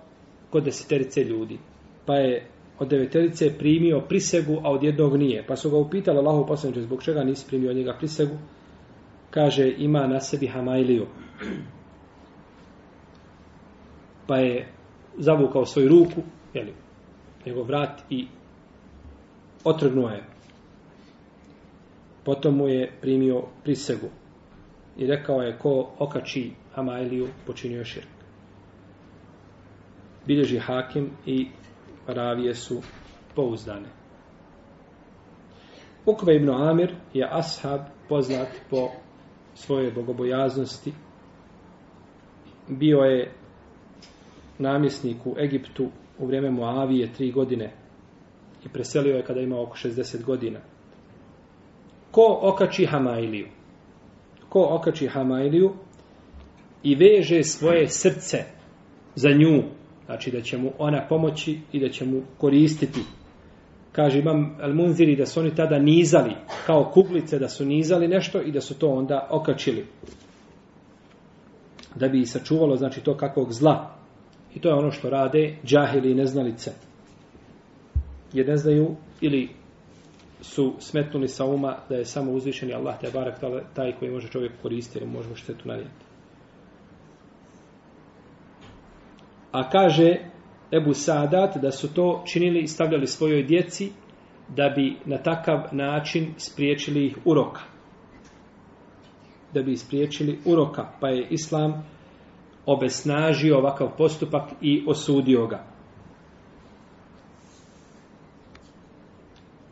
[0.50, 1.58] kod deseterice ljudi.
[2.06, 2.46] Pa je
[2.78, 5.46] od deveterice primio prisegu, a od jednog nije.
[5.46, 8.34] Pa su ga upitali Allahu poslaniče zbog čega nisi primio od njega prisegu.
[9.30, 11.06] Kaže, ima na sebi Hamailiju.
[14.26, 14.68] Pa je
[15.18, 16.22] zavukao svoju ruku,
[16.54, 16.72] jeli,
[17.46, 18.26] njegov vrat i
[19.64, 20.33] otrgnuo je.
[22.24, 24.08] Potom mu je primio prisegu
[24.96, 28.08] i rekao je ko okači Hamailiju počinio širk.
[30.26, 31.48] Bilježi hakim i
[32.06, 32.82] ravije su
[33.34, 33.88] pouzdane.
[36.06, 38.88] Ukve ibn Amir je ashab poznat po
[39.54, 40.92] svojoj bogobojaznosti.
[42.68, 43.32] Bio je
[44.58, 47.72] namjesnik u Egiptu u vrijeme Moavije tri godine
[48.64, 50.60] i preselio je kada imao oko 60 godina.
[52.14, 53.46] Ko okači Hamailiju?
[54.48, 55.72] Ko okači Hamailiju
[56.82, 58.44] i veže svoje srce
[59.14, 59.62] za nju,
[60.06, 63.00] znači da će mu ona pomoći i da će mu koristiti.
[63.92, 66.34] Kaže imam Al-Munziri da su oni tada nizali,
[66.66, 69.86] kao kuglice da su nizali nešto i da su to onda okačili.
[71.94, 73.94] Da bi sačuvalo znači to kakvog zla.
[74.54, 76.72] I to je ono što rade džahili i neznalice.
[78.32, 79.63] Jer ne znaju ili
[80.44, 83.40] su smetnuli sa uma da je samo uzvišeni Allah te barak
[83.74, 86.04] taj koji može čovjek koristiti ili može mu štetu nanijeti.
[89.52, 90.16] A kaže
[90.72, 93.92] Ebu Sadat da su to činili i stavljali svojoj djeci
[94.48, 97.60] da bi na takav način spriječili ih uroka.
[99.52, 100.90] Da bi spriječili uroka.
[101.00, 101.84] Pa je Islam
[102.66, 105.73] obesnažio ovakav postupak i osudio ga.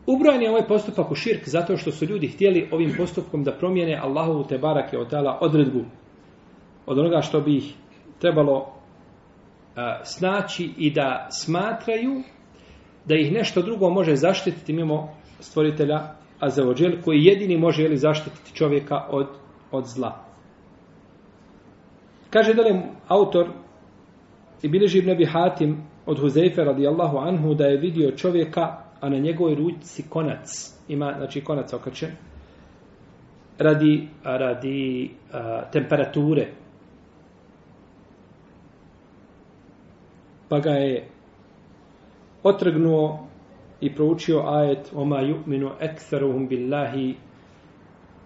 [0.06, 4.00] Ubrojen je ovaj postupak u širk zato što su ljudi htjeli ovim postupkom da promijene
[4.02, 5.84] Allahovu te barake od tala odredbu
[6.86, 7.74] od onoga što bi ih
[8.20, 8.72] trebalo
[9.76, 12.22] a, snaći i da smatraju
[13.04, 15.08] da ih nešto drugo može zaštititi mimo
[15.40, 16.00] stvoritelja
[16.40, 19.26] Azeođel koji jedini može jeli, zaštititi čovjeka od,
[19.70, 20.24] od zla.
[22.30, 23.48] Kaže dalje autor
[24.62, 29.18] i bileži ibn Abi Hatim od Huzeyfe radijallahu anhu da je vidio čovjeka a na
[29.18, 30.74] njegovoj ruci konac.
[30.88, 32.10] Ima znači konac okačen
[33.58, 36.46] radi radi a, temperature.
[40.48, 41.08] Pa ga je
[42.42, 43.26] otrgnuo
[43.80, 47.14] i proučio ajet oma yu'minu aktharuhum billahi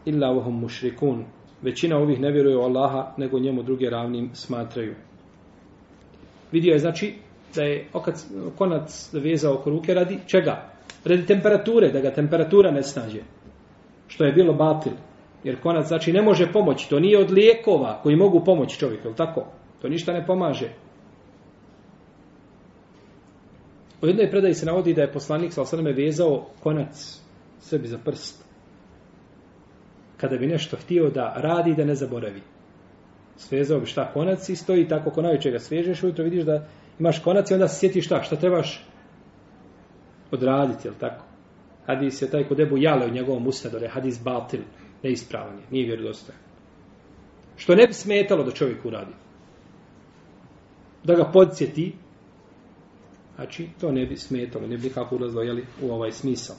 [0.04, 1.08] illa vahum mušrikun.
[1.08, 1.36] mushrikun.
[1.62, 4.94] Većina ovih ne vjeruje u Allaha nego njemu druge ravnim smatraju.
[6.52, 7.14] Vidio je znači
[7.56, 8.26] da je okac,
[8.58, 10.70] konac vezao oko ruke radi čega?
[11.04, 13.20] Radi temperature, da ga temperatura ne snađe.
[14.08, 14.92] Što je bilo batil.
[15.44, 16.90] Jer konac znači ne može pomoći.
[16.90, 19.46] To nije od lijekova koji mogu pomoći čovjeku, je tako?
[19.82, 20.70] To ništa ne pomaže.
[24.02, 27.20] U jednoj predaji se navodi da je poslanik sa osaname vezao konac
[27.60, 28.44] sebi za prst.
[30.16, 32.40] Kada bi nešto htio da radi da ne zaboravi.
[33.36, 37.18] Svezao bi šta konac i stoji tako ko najveće ga svežeš, ujutro vidiš da imaš
[37.18, 38.84] konac i onda se sjetiš šta, šta trebaš
[40.30, 41.24] odraditi, jel tako?
[41.86, 44.60] Hadis je taj kod Ebu Jale u njegovom ustadu, je hadis batil,
[45.02, 46.40] neispravan je, nije vjerodostojan.
[47.56, 49.12] Što ne bi smetalo da čovjek uradi.
[51.04, 51.92] Da ga podsjeti,
[53.34, 56.56] znači to ne bi smetalo, ne bi kako ulazilo jeli, u ovaj smisao.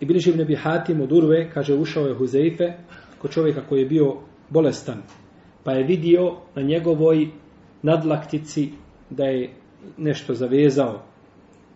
[0.00, 2.72] I bili živ ne bi hatim od Urve, kaže, ušao je Huzeife,
[3.18, 4.16] kod čovjeka koji je bio
[4.48, 5.02] bolestan,
[5.64, 7.28] pa je vidio na njegovoj
[7.86, 8.70] nadlaktici
[9.10, 9.50] da je
[9.96, 11.02] nešto zavezao,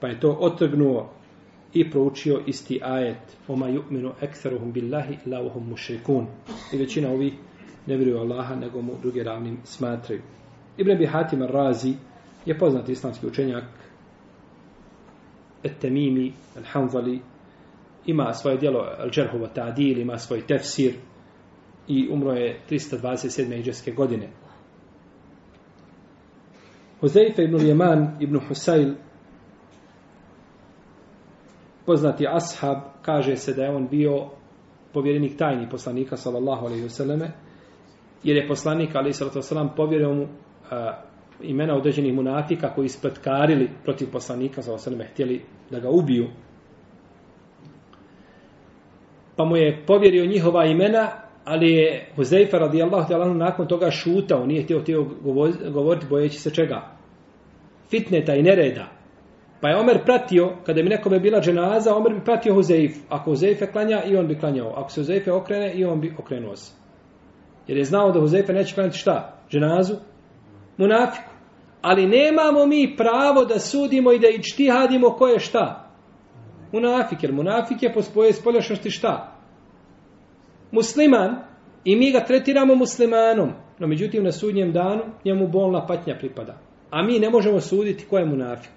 [0.00, 1.10] pa je to otrgnuo
[1.72, 6.26] i proučio isti ajet Oma yu'minu ektheruhum billahi lauhum mušrikun.
[6.72, 7.32] I većina ovih
[7.86, 10.22] ne vjeruju Allaha, nego mu druge ravnim smatraju.
[10.76, 11.94] Ibn Abi Hatim al-Razi
[12.46, 13.64] je poznati islamski učenjak
[15.62, 17.18] Et-Temimi, Al-Hanzali,
[18.06, 20.94] ima svoje dijelo Al-Đerhu wa Ta'dil, ima svoj tefsir
[21.88, 23.58] i umro je 327.
[23.58, 24.28] iđeske godine.
[27.00, 28.94] Huzeife ibn Jeman ibn Husayl
[31.86, 34.30] poznati ashab kaže se da je on bio
[34.92, 37.30] povjerenik tajni poslanika sallallahu alejhi ve selleme
[38.24, 40.26] jer je poslanik alaihi sallatu vesselam povjerio mu
[40.70, 41.02] a,
[41.42, 46.26] imena određenih munafika koji spletkarili protiv poslanika sallallahu alejhi ve selleme htjeli da ga ubiju.
[49.36, 51.08] Pa mu je povjerio njihova imena
[51.50, 55.06] ali je Huzeifa radijallahu ta'ala nakon toga šutao, nije htio, htio
[55.72, 56.88] govoriti bojeći se čega?
[57.90, 58.86] Fitneta i nereda.
[59.60, 62.96] Pa je Omer pratio, kada bi nekome bila dženaza, Omer bi pratio Huzeif.
[63.08, 64.72] Ako Huzeife klanja, i on bi klanjao.
[64.76, 66.72] Ako se Huzeife okrene, i on bi okrenuo se.
[67.66, 69.42] Jer je znao da Huzeife neće klanjati šta?
[69.50, 69.94] Dženazu?
[70.76, 71.30] Munafiku.
[71.82, 75.90] Ali nemamo mi pravo da sudimo i da ičtihadimo ko je šta?
[76.72, 77.22] Munafik.
[77.22, 79.39] Jer munafik je po svoje spoljašnosti šta?
[80.70, 81.36] Musliman.
[81.84, 83.50] I mi ga tretiramo muslimanom.
[83.78, 86.58] No međutim, na sudnjem danu njemu bolna patnja pripada.
[86.90, 88.70] A mi ne možemo suditi ko je munafik.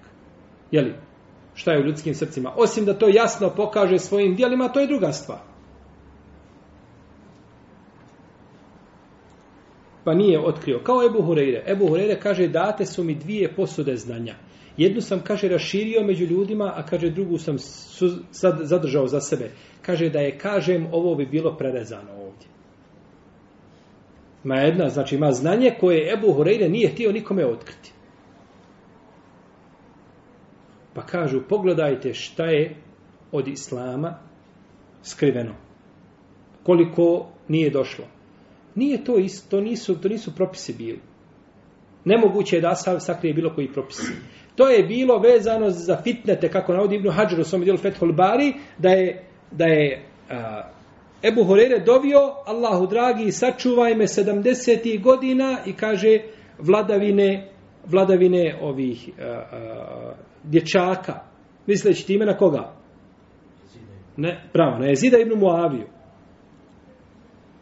[0.71, 0.93] Jeli?
[1.55, 2.53] Šta je u ljudskim srcima?
[2.55, 5.39] Osim da to jasno pokaže svojim dijelima, to je druga stvar.
[10.03, 10.79] Pa nije otkrio.
[10.83, 11.71] Kao Ebu Hureyre.
[11.71, 14.35] Ebu Hureyre kaže, date su mi dvije posude znanja.
[14.77, 17.57] Jednu sam, kaže, raširio među ljudima, a kaže, drugu sam
[18.31, 19.51] sad zadržao za sebe.
[19.81, 22.47] Kaže da je, kažem, ovo bi bilo prerezano ovdje.
[24.43, 27.91] Ma jedna, znači ima znanje koje Ebu Horeire nije htio nikome otkriti.
[30.93, 32.75] Pa kažu, pogledajte šta je
[33.31, 34.19] od Islama
[35.03, 35.55] skriveno.
[36.63, 38.05] Koliko nije došlo.
[38.75, 40.99] Nije to isto, to nisu, to nisu propisi bili.
[42.05, 44.13] Nemoguće je da Asav sakrije bilo koji propisi.
[44.55, 48.53] To je bilo vezano za fitnete, kako navodi Ibnu Hadžar u svom dijelu Fethul Bari,
[48.77, 50.61] da je, da je a,
[51.23, 55.01] Ebu Horeire dovio, Allahu dragi, sačuvaj me 70.
[55.01, 56.19] godina i kaže
[56.59, 57.49] vladavine,
[57.85, 60.13] vladavine ovih a, a,
[60.43, 61.19] dječaka.
[61.67, 62.73] Misleći time na koga?
[64.17, 65.87] Ne, pravo, na Jezida ibn Muaviju.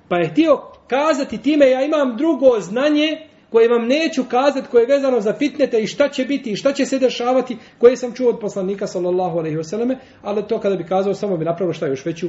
[0.10, 4.88] Pa je htio kazati time, ja imam drugo znanje koje vam neću kazati, koje je
[4.96, 8.30] vezano za fitnete i šta će biti i šta će se dešavati, koje sam čuo
[8.30, 12.06] od poslanika, sallallahu alaihi vseleme, ali to kada bi kazao, samo bi napravio šta još
[12.06, 12.28] veću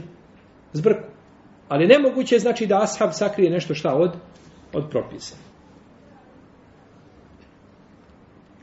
[0.73, 1.09] zbrku.
[1.69, 4.11] Ali nemoguće je znači da ashab sakrije nešto šta od,
[4.73, 5.37] od propisa.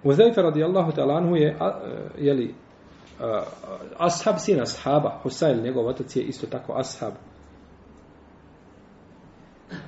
[0.03, 1.79] Uzaifa radijallahu ta'ala anhu je, a,
[2.17, 2.55] jeli,
[3.19, 3.43] a,
[3.97, 7.13] ashab sin ashaba, Husail, njegov otac je isto tako ashab.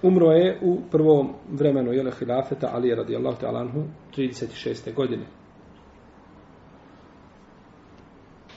[0.01, 3.83] Umro je u prvom vremenu jele hilafeta Ali je radijallahu ta'ala anhu
[4.17, 4.93] 36.
[4.93, 5.25] godine.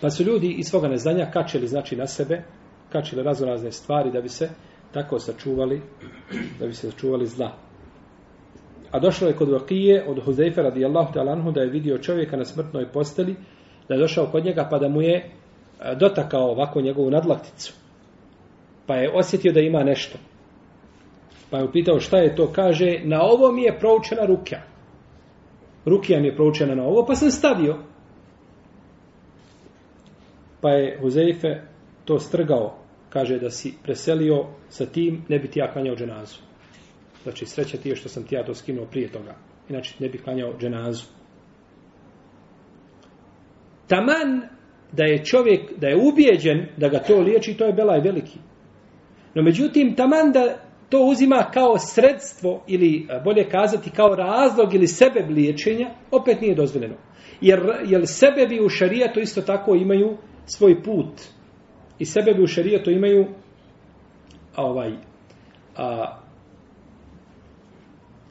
[0.00, 2.42] Pa su ljudi iz svoga neznanja kačeli znači na sebe,
[2.92, 4.48] kačeli raznorazne stvari da bi se
[4.92, 5.82] tako sačuvali,
[6.60, 7.52] da bi se sačuvali zla.
[8.90, 12.44] A došlo je kod Vakije od Huzeyfe radijallahu ta'ala anhu da je vidio čovjeka na
[12.44, 13.36] smrtnoj posteli,
[13.88, 15.24] da je došao kod njega pa da mu je e,
[15.94, 17.74] dotakao ovako njegovu nadlakticu.
[18.86, 20.18] Pa je osjetio da ima nešto.
[21.54, 24.62] Pa je upitao šta je to, kaže, na ovo mi je proučena rukja.
[25.84, 27.76] Rukija mi je proučena na ovo, pa sam stavio.
[30.60, 31.60] Pa je Huzeife
[32.04, 36.40] to strgao, kaže da si preselio sa tim, ne bi ti ja klanjao dženazu.
[37.22, 39.34] Znači, sreća ti je što sam ti ja to skinuo prije toga.
[39.68, 41.04] Inače, ne bi klanjao dženazu.
[43.88, 44.48] Taman
[44.92, 48.38] da je čovjek, da je ubijeđen da ga to liječi, to je belaj veliki.
[49.34, 50.63] No, međutim, taman da
[50.94, 56.54] to uzima kao sredstvo ili e, bolje kazati kao razlog ili sebe liječenja, opet nije
[56.54, 56.94] dozvoljeno.
[57.40, 61.20] Jer, jer sebe bi u šarijatu isto tako imaju svoj put.
[61.98, 63.26] I sebe bi u šarijatu imaju
[64.56, 64.92] a, ovaj,
[65.76, 66.18] a,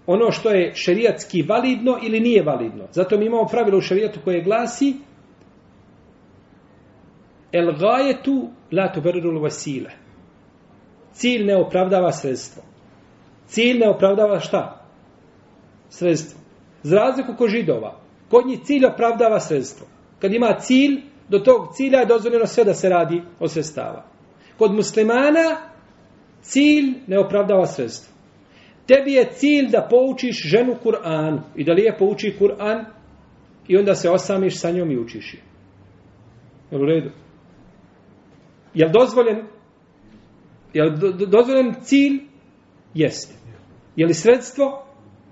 [0.07, 2.87] ono što je šerijatski validno ili nije validno.
[2.91, 4.93] Zato mi imamo pravilo u šerijatu koje glasi
[7.51, 10.02] el gajetu la tuberru vasile.
[11.13, 12.63] Cilj ne opravdava sredstvo.
[13.45, 14.85] Cilj ne opravdava šta?
[15.89, 16.39] Sredstvo.
[16.83, 17.99] Za razliku kod židova.
[18.29, 19.87] Kod njih cilj opravdava sredstvo.
[20.19, 24.05] Kad ima cilj, do tog cilja je dozvoljeno sve da se radi od sredstava.
[24.57, 25.57] Kod muslimana
[26.41, 28.13] cilj ne opravdava sredstvo.
[28.87, 32.85] Tebi je cilj da poučiš ženu Kur'an i da lijepo uči Kur'an
[33.67, 35.39] i onda se osamiš sa njom i učiš je.
[36.71, 37.09] Je u redu?
[38.73, 39.52] Jel dozvoljen?
[40.73, 40.97] Je li
[41.27, 42.19] dozvoljen cilj?
[42.93, 43.33] Jeste.
[43.95, 44.85] Je li sredstvo?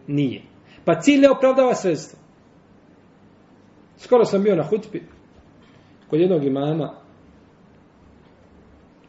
[0.08, 0.42] Nije.
[0.86, 2.20] Pa cilj ne opravdava sredstvo.
[3.98, 5.04] Skoro sam bio na hutbi
[6.10, 6.94] kod jednog imama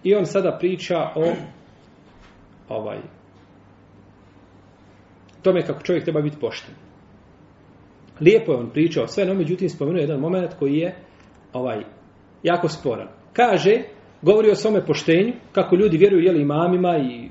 [0.02, 1.32] i on sada priča o
[2.68, 2.98] ovaj
[5.42, 6.74] tome kako čovjek treba biti pošten.
[8.20, 10.96] Lijepo je on pričao sve, no međutim spomenuo jedan moment koji je
[11.52, 11.84] ovaj
[12.42, 13.08] jako sporan.
[13.32, 13.82] Kaže,
[14.22, 17.28] govori o svome poštenju, kako ljudi vjeruju jeli imamima i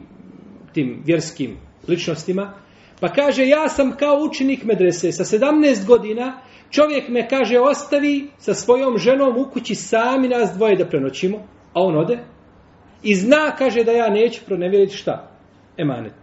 [0.74, 2.54] tim vjerskim ličnostima,
[3.00, 8.54] pa kaže, ja sam kao učenik medrese sa 17 godina, čovjek me kaže, ostavi sa
[8.54, 11.38] svojom ženom u kući sami nas dvoje da prenoćimo,
[11.74, 12.20] a on ode,
[13.04, 15.32] i zna, kaže, da ja neću pronevjeriti šta?
[15.78, 16.14] Emanet.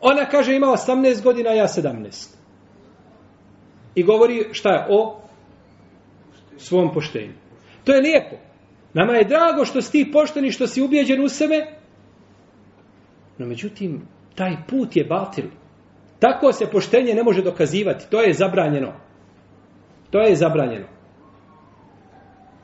[0.00, 2.34] Ona kaže, ima 18 godina, ja 17.
[3.94, 5.20] I govori šta je o
[6.56, 7.32] svom poštenju.
[7.84, 8.36] To je lijepo.
[8.94, 11.66] Nama je drago što si ti pošteni, što si ubijeđen u sebe,
[13.38, 14.02] no međutim,
[14.34, 15.44] taj put je batil.
[16.18, 18.10] Tako se poštenje ne može dokazivati.
[18.10, 18.92] To je zabranjeno.
[20.10, 20.86] To je zabranjeno.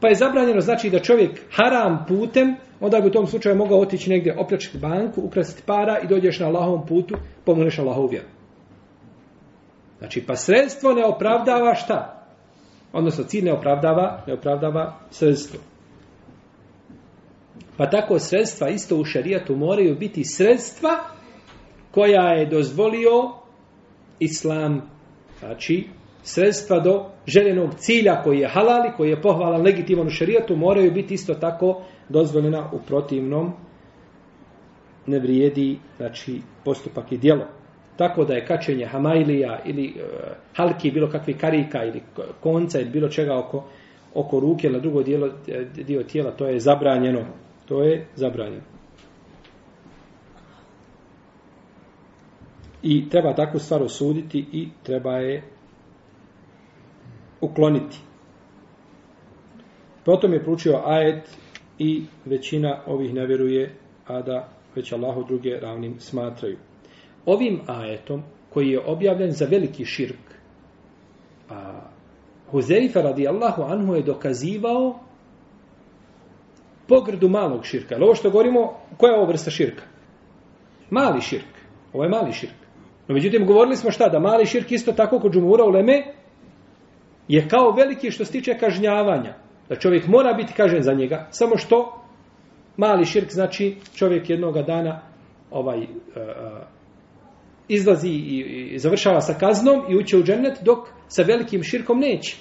[0.00, 4.10] Pa je zabranjeno znači da čovjek haram putem, onda bi u tom slučaju mogao otići
[4.10, 8.28] negdje, opljačiti banku, ukrasiti para i dođeš na Allahovom putu, pomuneš Allahovu vjeru.
[9.98, 12.26] Znači, pa sredstvo ne opravdava šta?
[12.92, 15.60] Odnosno, cilj ne opravdava, ne opravdava sredstvo.
[17.80, 20.90] Pa tako sredstva isto u šarijatu moraju biti sredstva
[21.90, 23.10] koja je dozvolio
[24.18, 24.82] islam.
[25.38, 25.88] Znači,
[26.22, 31.14] sredstva do željenog cilja koji je halali, koji je pohvalan legitiman u šarijatu, moraju biti
[31.14, 33.52] isto tako dozvoljena u protivnom
[35.06, 37.46] ne vrijedi znači, postupak i djelo.
[37.96, 40.02] Tako da je kačenje hamajlija ili e,
[40.56, 42.02] halki, bilo kakvi karika ili
[42.40, 43.64] konca ili bilo čega oko,
[44.14, 47.24] oko ruke ili drugo dijelo, e, dio tijela, to je zabranjeno.
[47.70, 48.62] To je zabranjeno.
[52.82, 55.42] I treba takvu stvar osuditi i treba je
[57.40, 57.98] ukloniti.
[60.04, 61.38] Potom je pručio ajet
[61.78, 63.74] i većina ovih ne vjeruje,
[64.06, 66.58] a da već Allahu druge ravnim smatraju.
[67.26, 70.34] Ovim ajetom, koji je objavljen za veliki širk,
[71.50, 71.80] a
[72.50, 75.09] Huzeifa radijallahu anhu je dokazivao
[76.90, 77.94] pogrdu malog širka.
[77.94, 79.82] Ali ovo što govorimo, koja je ovo vrsta širka?
[80.90, 81.54] Mali širk.
[81.92, 82.58] Ovo je mali širk.
[83.08, 84.08] No, međutim, govorili smo šta?
[84.08, 86.14] Da mali širk isto tako kod džumura u Leme
[87.28, 89.34] je kao veliki što se tiče kažnjavanja.
[89.68, 91.26] Da čovjek mora biti kažen za njega.
[91.30, 92.02] Samo što
[92.76, 95.00] mali širk znači čovjek jednog dana
[95.50, 95.86] ovaj uh,
[97.68, 100.78] izlazi i, i završava sa kaznom i uće u džennet dok
[101.08, 102.36] sa velikim širkom neće.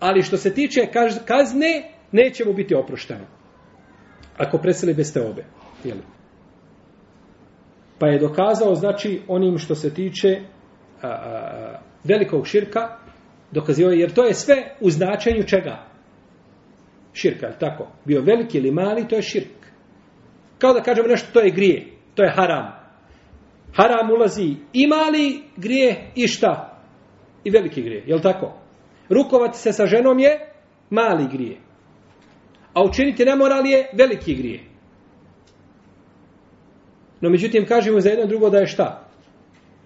[0.00, 0.80] Ali što se tiče
[1.26, 3.35] kazne, neće mu biti oprošteno
[4.38, 5.44] ako preseli bez te obe.
[5.84, 6.02] Jeli?
[7.98, 10.40] Pa je dokazao, znači, onim što se tiče
[11.02, 12.98] a, a, velikog širka,
[13.50, 15.86] dokazio jer to je sve u značenju čega?
[17.12, 17.86] Širka, tako?
[18.04, 19.66] Bio veliki ili mali, to je širk.
[20.58, 22.72] Kao da kažemo nešto, to je grije, to je haram.
[23.76, 26.82] Haram ulazi i mali grije i šta?
[27.44, 28.52] I veliki grije, je tako?
[29.08, 30.52] Rukovati se sa ženom je
[30.90, 31.65] mali grije
[32.76, 34.60] a učiniti nemoral je veliki grije.
[37.20, 39.08] No međutim, kažemo za jedno drugo da je šta?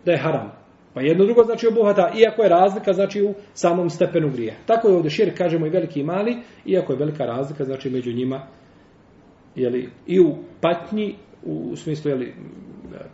[0.04, 0.52] Da je haram.
[0.94, 4.56] Pa jedno drugo znači obuhata, iako je razlika, znači u samom stepenu grije.
[4.66, 6.36] Tako je ovdje širk, kažemo i veliki i mali,
[6.66, 8.46] iako je velika razlika, znači među njima,
[9.54, 12.34] jeli, i u patnji, u smislu jeli,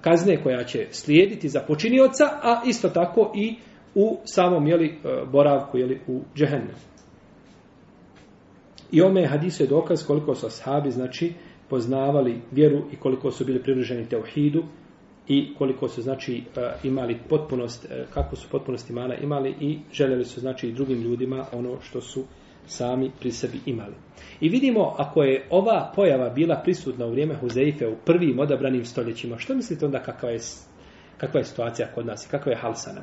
[0.00, 3.56] kazne koja će slijediti za počinioca, a isto tako i
[3.94, 4.98] u samom jeli,
[5.32, 6.95] boravku jeli, u džehennemu.
[8.92, 11.32] I ome hadisu je dokaz koliko su ashabi, znači,
[11.68, 14.62] poznavali vjeru i koliko su bili privrženi teuhidu
[15.28, 20.24] i koliko su, znači, e, imali potpunost, e, kako su potpunost imana imali i željeli
[20.24, 22.24] su, znači, drugim ljudima ono što su
[22.66, 23.94] sami pri sebi imali.
[24.40, 29.38] I vidimo, ako je ova pojava bila prisutna u vrijeme Huzeife u prvim odabranim stoljećima,
[29.38, 30.38] što mislite onda kakva je,
[31.16, 33.02] kakva je situacija kod nas i kakva je halsana?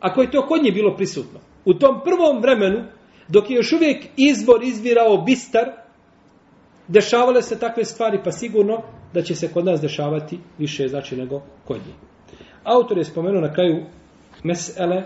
[0.00, 2.84] Ako je to kod nje bilo prisutno, u tom prvom vremenu,
[3.28, 5.70] Dok je još uvijek izbor izvirao bistar,
[6.88, 8.82] dešavale se takve stvari, pa sigurno
[9.14, 11.94] da će se kod nas dešavati više znači nego kod njih.
[12.64, 13.86] Autor je spomenuo na kraju
[14.42, 15.02] mesele,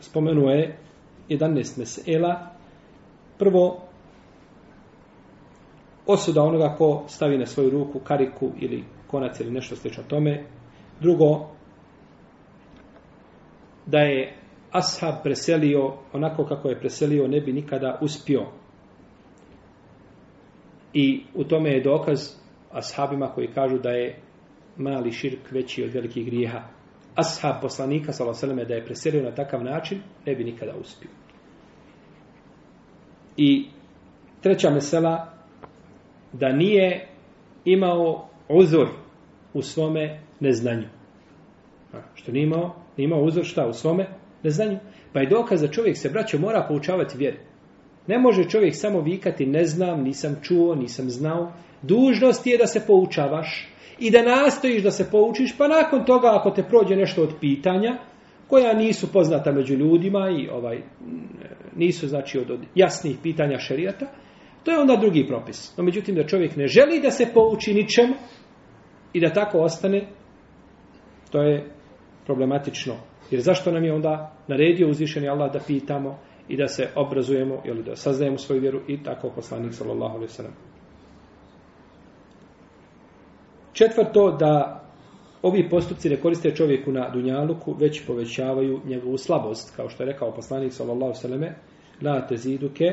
[0.00, 0.78] spomenuo je
[1.28, 2.50] 11 mesela.
[3.38, 3.88] Prvo,
[6.06, 10.44] osuda onoga ko stavi na svoju ruku kariku ili konac ili nešto slično tome.
[11.00, 11.46] Drugo,
[13.86, 14.37] da je
[14.72, 18.46] ashab preselio onako kako je preselio ne bi nikada uspio.
[20.92, 22.18] I u tome je dokaz
[22.72, 24.20] ashabima koji kažu da je
[24.76, 26.62] mali širk veći od velikih grijeha.
[27.14, 31.10] ashab poslanika, sallallahu alejhi ve da je preselio na takav način, ne bi nikada uspio.
[33.36, 33.66] I
[34.40, 35.32] treća mesela,
[36.32, 37.08] da nije
[37.64, 38.88] imao uzor
[39.54, 40.88] u svome neznanju.
[41.92, 44.06] A, što nije imao, nije imao uzor šta u svome
[44.42, 44.78] neznanju.
[45.12, 47.36] Pa je dokaz da čovjek se, braćo, mora poučavati vjeru.
[48.06, 51.52] Ne može čovjek samo vikati ne znam, nisam čuo, nisam znao.
[51.82, 53.68] Dužnost je da se poučavaš
[53.98, 57.98] i da nastojiš da se poučiš, pa nakon toga ako te prođe nešto od pitanja,
[58.48, 60.82] koja nisu poznata među ljudima i ovaj
[61.76, 64.06] nisu znači od, od jasnih pitanja šerijata,
[64.64, 65.76] to je onda drugi propis.
[65.76, 68.14] No međutim da čovjek ne želi da se pouči ničem
[69.12, 70.06] i da tako ostane,
[71.30, 71.70] to je
[72.26, 72.94] problematično.
[73.30, 76.18] Jer zašto nam je onda naredio uzvišeni Allah da pitamo
[76.48, 80.36] i da se obrazujemo ili da saznajemo svoju vjeru i tako poslanik sallallahu alejhi ve
[80.36, 80.52] sellem.
[83.72, 84.84] Četvrto da
[85.42, 90.32] ovi postupci ne koriste čovjeku na dunjaluku, već povećavaju njegovu slabost, kao što je rekao
[90.34, 91.54] poslanik sallallahu alejhi ve selleme:
[92.02, 92.84] "La taziduke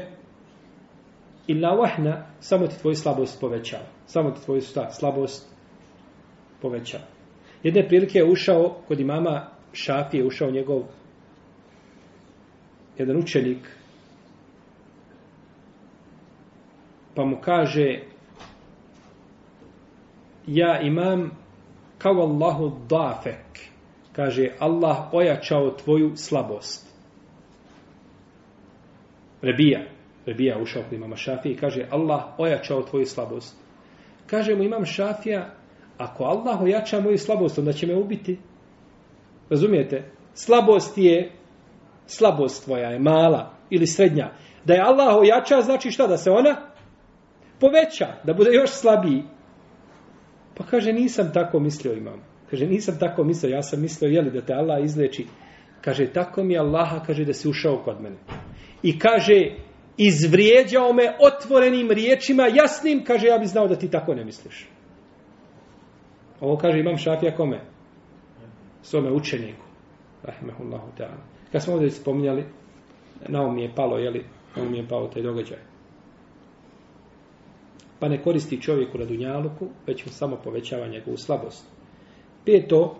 [1.47, 3.83] illa wahna", samo ti tvoju slabost povećava.
[4.05, 4.61] Samo ti tvoju
[4.91, 5.55] slabost
[6.61, 7.03] povećava.
[7.63, 10.83] Jedne prilike je ušao kod imama Šafije, ušao njegov
[12.97, 13.57] jedan učenik
[17.15, 17.99] pa mu kaže
[20.47, 21.31] ja imam
[21.97, 23.59] kao Allahu dafek
[24.11, 26.95] kaže Allah ojačao tvoju slabost.
[29.41, 29.95] Rebija
[30.25, 33.57] Rebija ušao kod imama Šafije i kaže Allah ojačao tvoju slabost.
[34.27, 35.53] Kaže mu imam Šafija
[35.97, 38.37] ako Allah ojača moju slabost onda će me ubiti
[39.49, 41.31] razumijete slabost je
[42.05, 44.31] slabost tvoja je mala ili srednja.
[44.65, 46.07] Da je Allah ojača, znači šta?
[46.07, 46.55] Da se ona
[47.59, 49.23] poveća, da bude još slabiji.
[50.57, 52.21] Pa kaže, nisam tako mislio imam.
[52.49, 55.25] Kaže, nisam tako mislio, ja sam mislio, jeli, da te Allah izleči.
[55.81, 58.15] Kaže, tako mi Allaha, kaže, da si ušao kod mene.
[58.83, 59.51] I kaže,
[59.97, 64.67] izvrijeđao me otvorenim riječima, jasnim, kaže, ja bi znao da ti tako ne misliš.
[66.41, 67.74] Ovo kaže, imam šafija kome?
[68.85, 69.65] Svome učeniku.
[70.23, 71.23] Rahmehullahu ta'ala.
[71.51, 72.45] Kad smo ovdje spominjali,
[73.27, 74.25] na ovom je palo, jeli,
[74.55, 75.57] na ovom mi je pao taj događaj.
[77.99, 81.65] Pa ne koristi čovjeku na dunjaluku, već mu samo povećava njegovu slabost.
[82.45, 82.95] Peto,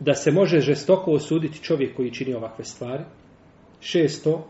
[0.00, 3.04] da se može žestoko osuditi čovjek koji čini ovakve stvari.
[3.80, 4.46] Šesto,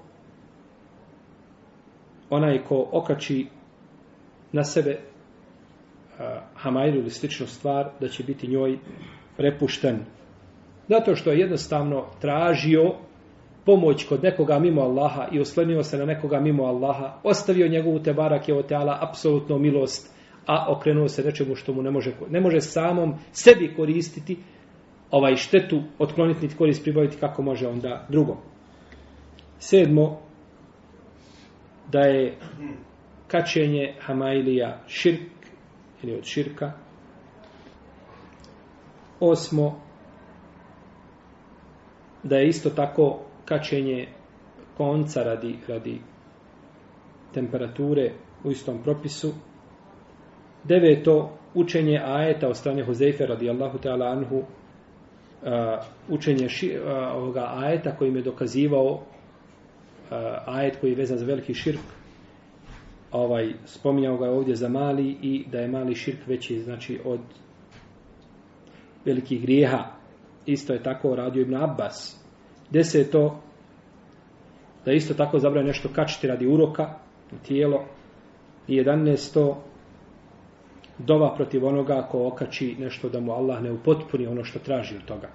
[2.31, 3.47] onaj ko okači
[4.53, 4.99] na sebe
[6.55, 8.79] hamajlu ili sličnu stvar, da će biti njoj
[9.37, 10.05] prepušten
[10.89, 12.95] Zato što je jednostavno tražio
[13.65, 18.13] pomoć kod nekoga mimo Allaha i oslonio se na nekoga mimo Allaha, ostavio njegovu te
[18.13, 20.15] barak je oteala apsolutno milost,
[20.47, 24.39] a okrenuo se nečemu što mu ne može, ne može samom sebi koristiti
[25.11, 28.37] ovaj štetu, otkloniti niti korist pribaviti kako može onda drugom.
[29.59, 30.19] Sedmo,
[31.93, 32.39] da je
[33.29, 35.36] kačenje Hamailija širk
[36.07, 36.73] ili od širka.
[39.21, 39.81] Osmo,
[42.23, 44.09] da je isto tako kačenje
[44.77, 46.01] konca radi, radi
[47.35, 48.13] temperature
[48.45, 49.33] u istom propisu.
[50.65, 54.45] Deveto, učenje ajeta od strane Huzeyfe radijallahu ta'ala anhu, uh,
[56.09, 59.01] učenje ši, uh, ovoga ajeta kojim je dokazivao uh,
[60.47, 61.81] ajet koji je vezan za veliki širk,
[63.17, 67.21] ovaj, spominjao ga ovdje za mali i da je mali širk veći znači od
[69.05, 69.97] velikih grijeha
[70.47, 72.25] isto je tako radio Ibn Abbas.
[72.71, 73.41] Deseto,
[74.85, 76.83] da isto tako zabrao nešto kačiti radi uroka
[77.33, 77.85] na tijelo.
[78.69, 79.63] I jedanesto,
[80.99, 85.05] dova protiv onoga ko okači nešto da mu Allah ne upotpuni ono što traži od
[85.05, 85.29] toga.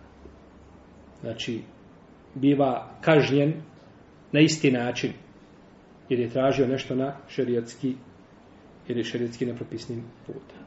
[1.22, 1.62] Znači,
[2.36, 3.54] biva kažnjen
[4.32, 5.12] na isti način
[6.12, 7.96] jer je tražio nešto na šerijatski
[8.88, 10.58] jer je šerijatski nepropisnim putem.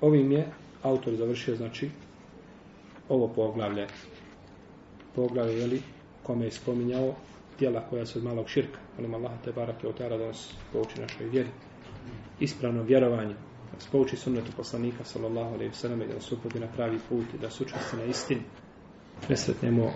[0.00, 0.48] Ovim je
[0.82, 1.90] autor završio, znači,
[3.08, 3.86] ovo poglavlje.
[5.14, 5.82] Poglavlje jeli,
[6.22, 7.14] kome je spominjao
[7.58, 8.78] dijela koja su od malog širka.
[8.96, 11.48] Molim Allah te barake od tara da nas pouči našoj vjeri.
[12.40, 13.34] Ispravno vjerovanje.
[13.34, 17.34] Da nas pouči sunnetu poslanika sallallahu alaihi sallam i da nas uputi na pravi put
[17.34, 18.40] i da sučasti na istinu.
[19.28, 19.92] Nesretnemo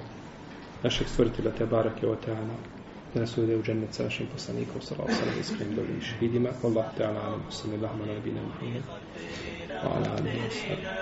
[0.83, 2.72] našeg stvoritelja te barake od tara
[3.14, 6.48] da nas uvede u džennet sa našim poslanikom sallallahu alejhi ve sellem iskrenim dobrim šehidima.
[6.64, 7.42] Allah ta'ala ala alam.
[7.50, 8.82] Sallallahu alaihi sallam
[9.84, 10.82] wa ala alihi wa sallam